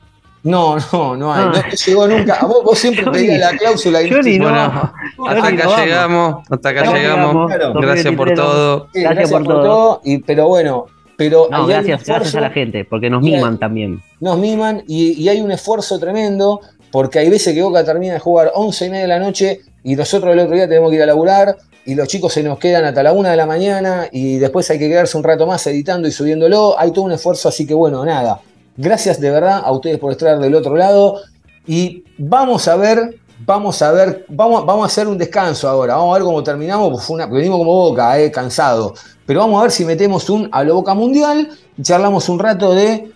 [0.45, 1.47] No, no, no hay.
[1.47, 2.35] No llegó nunca.
[2.35, 4.03] A vos, vos siempre pedías la cláusula.
[4.03, 4.49] Y no.
[4.49, 6.49] hasta acá llegamos.
[6.51, 7.53] Hasta acá llegamos.
[7.75, 8.89] Gracias por todo.
[8.93, 10.01] gracias, por, todo.
[10.05, 10.87] Y, pero bueno,
[11.17, 14.03] pero no, gracias, gracias a la gente, porque nos miman también.
[14.21, 18.19] Nos miman y, y, hay un esfuerzo tremendo, porque hay veces que Boca termina de
[18.19, 21.03] jugar 11 y media de la noche y nosotros el otro día tenemos que ir
[21.03, 24.39] a laburar y los chicos se nos quedan hasta la una de la mañana y
[24.39, 26.79] después hay que quedarse un rato más editando y subiéndolo.
[26.79, 28.41] Hay todo un esfuerzo, así que bueno, nada.
[28.77, 31.21] Gracias de verdad a ustedes por estar del otro lado.
[31.67, 35.97] Y vamos a ver, vamos a ver, vamos, vamos a hacer un descanso ahora.
[35.97, 37.07] Vamos a ver cómo terminamos.
[37.31, 38.95] venimos como boca, eh, cansado.
[39.27, 41.49] Pero vamos a ver si metemos un a lo boca mundial.
[41.81, 43.11] Charlamos un rato de.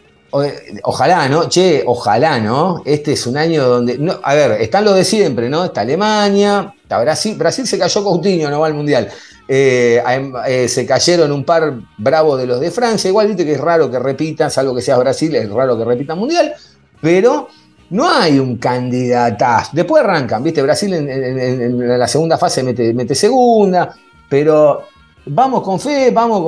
[0.83, 1.49] Ojalá, ¿no?
[1.49, 2.83] Che, ojalá, ¿no?
[2.85, 4.19] Este es un año donde.
[4.23, 5.65] A ver, están los de siempre, ¿no?
[5.65, 7.37] Está Alemania, está Brasil.
[7.37, 9.09] Brasil se cayó Coutinho, no va al mundial.
[9.49, 10.03] Eh,
[10.49, 13.09] eh, se cayeron un par bravos de los de Francia.
[13.09, 16.19] Igual viste que es raro que repitan, salvo que seas Brasil, es raro que repitan
[16.19, 16.53] mundial,
[17.01, 17.49] pero
[17.91, 19.71] no hay un candidatazo.
[19.73, 23.95] Después arrancan, viste, Brasil en, la segunda fase mete, segunda,
[24.29, 24.83] pero
[25.27, 26.43] vamos con fe, vamos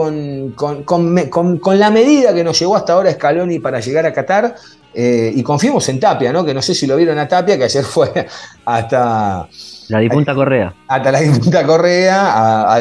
[0.54, 4.56] con, con, la medida que nos llevó hasta ahora Scaloni para llegar a Qatar.
[4.94, 6.44] Eh, y confiemos en Tapia, ¿no?
[6.44, 8.26] Que no sé si lo vieron a Tapia, que ayer fue
[8.64, 9.48] hasta
[9.88, 10.74] la dipunta Correa.
[10.86, 12.80] Hasta la dipunta Correa, a,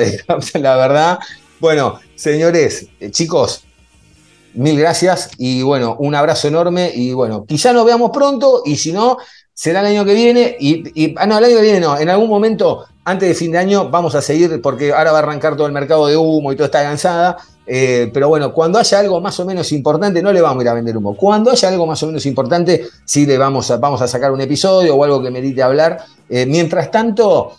[0.59, 1.19] la verdad.
[1.59, 3.63] Bueno, señores, eh, chicos,
[4.53, 8.91] mil gracias y bueno, un abrazo enorme y bueno, quizá nos veamos pronto y si
[8.91, 9.17] no,
[9.53, 12.29] será el año que viene y, ah, no, el año que viene no, en algún
[12.29, 15.65] momento, antes de fin de año, vamos a seguir porque ahora va a arrancar todo
[15.65, 17.37] el mercado de humo y toda esta cansada.
[17.69, 20.69] Eh, pero bueno, cuando haya algo más o menos importante, no le vamos a ir
[20.69, 21.15] a vender humo.
[21.15, 24.39] Cuando haya algo más o menos importante, sí le vamos a, vamos a sacar un
[24.39, 25.97] episodio o algo que merite hablar.
[26.29, 27.53] Eh, mientras tanto,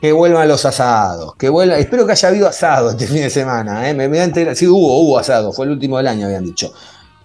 [0.00, 1.34] que vuelvan los asados.
[1.36, 3.88] Que vuelva, espero que haya habido asado este fin de semana.
[3.88, 3.94] ¿eh?
[3.94, 5.50] Me, sí, hubo, hubo asado.
[5.50, 6.72] Fue el último del año, habían dicho.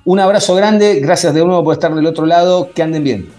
[0.05, 1.01] Un abrazo grande.
[1.01, 2.69] Gracias de nuevo por estar del otro lado.
[2.73, 3.38] Que anden bien.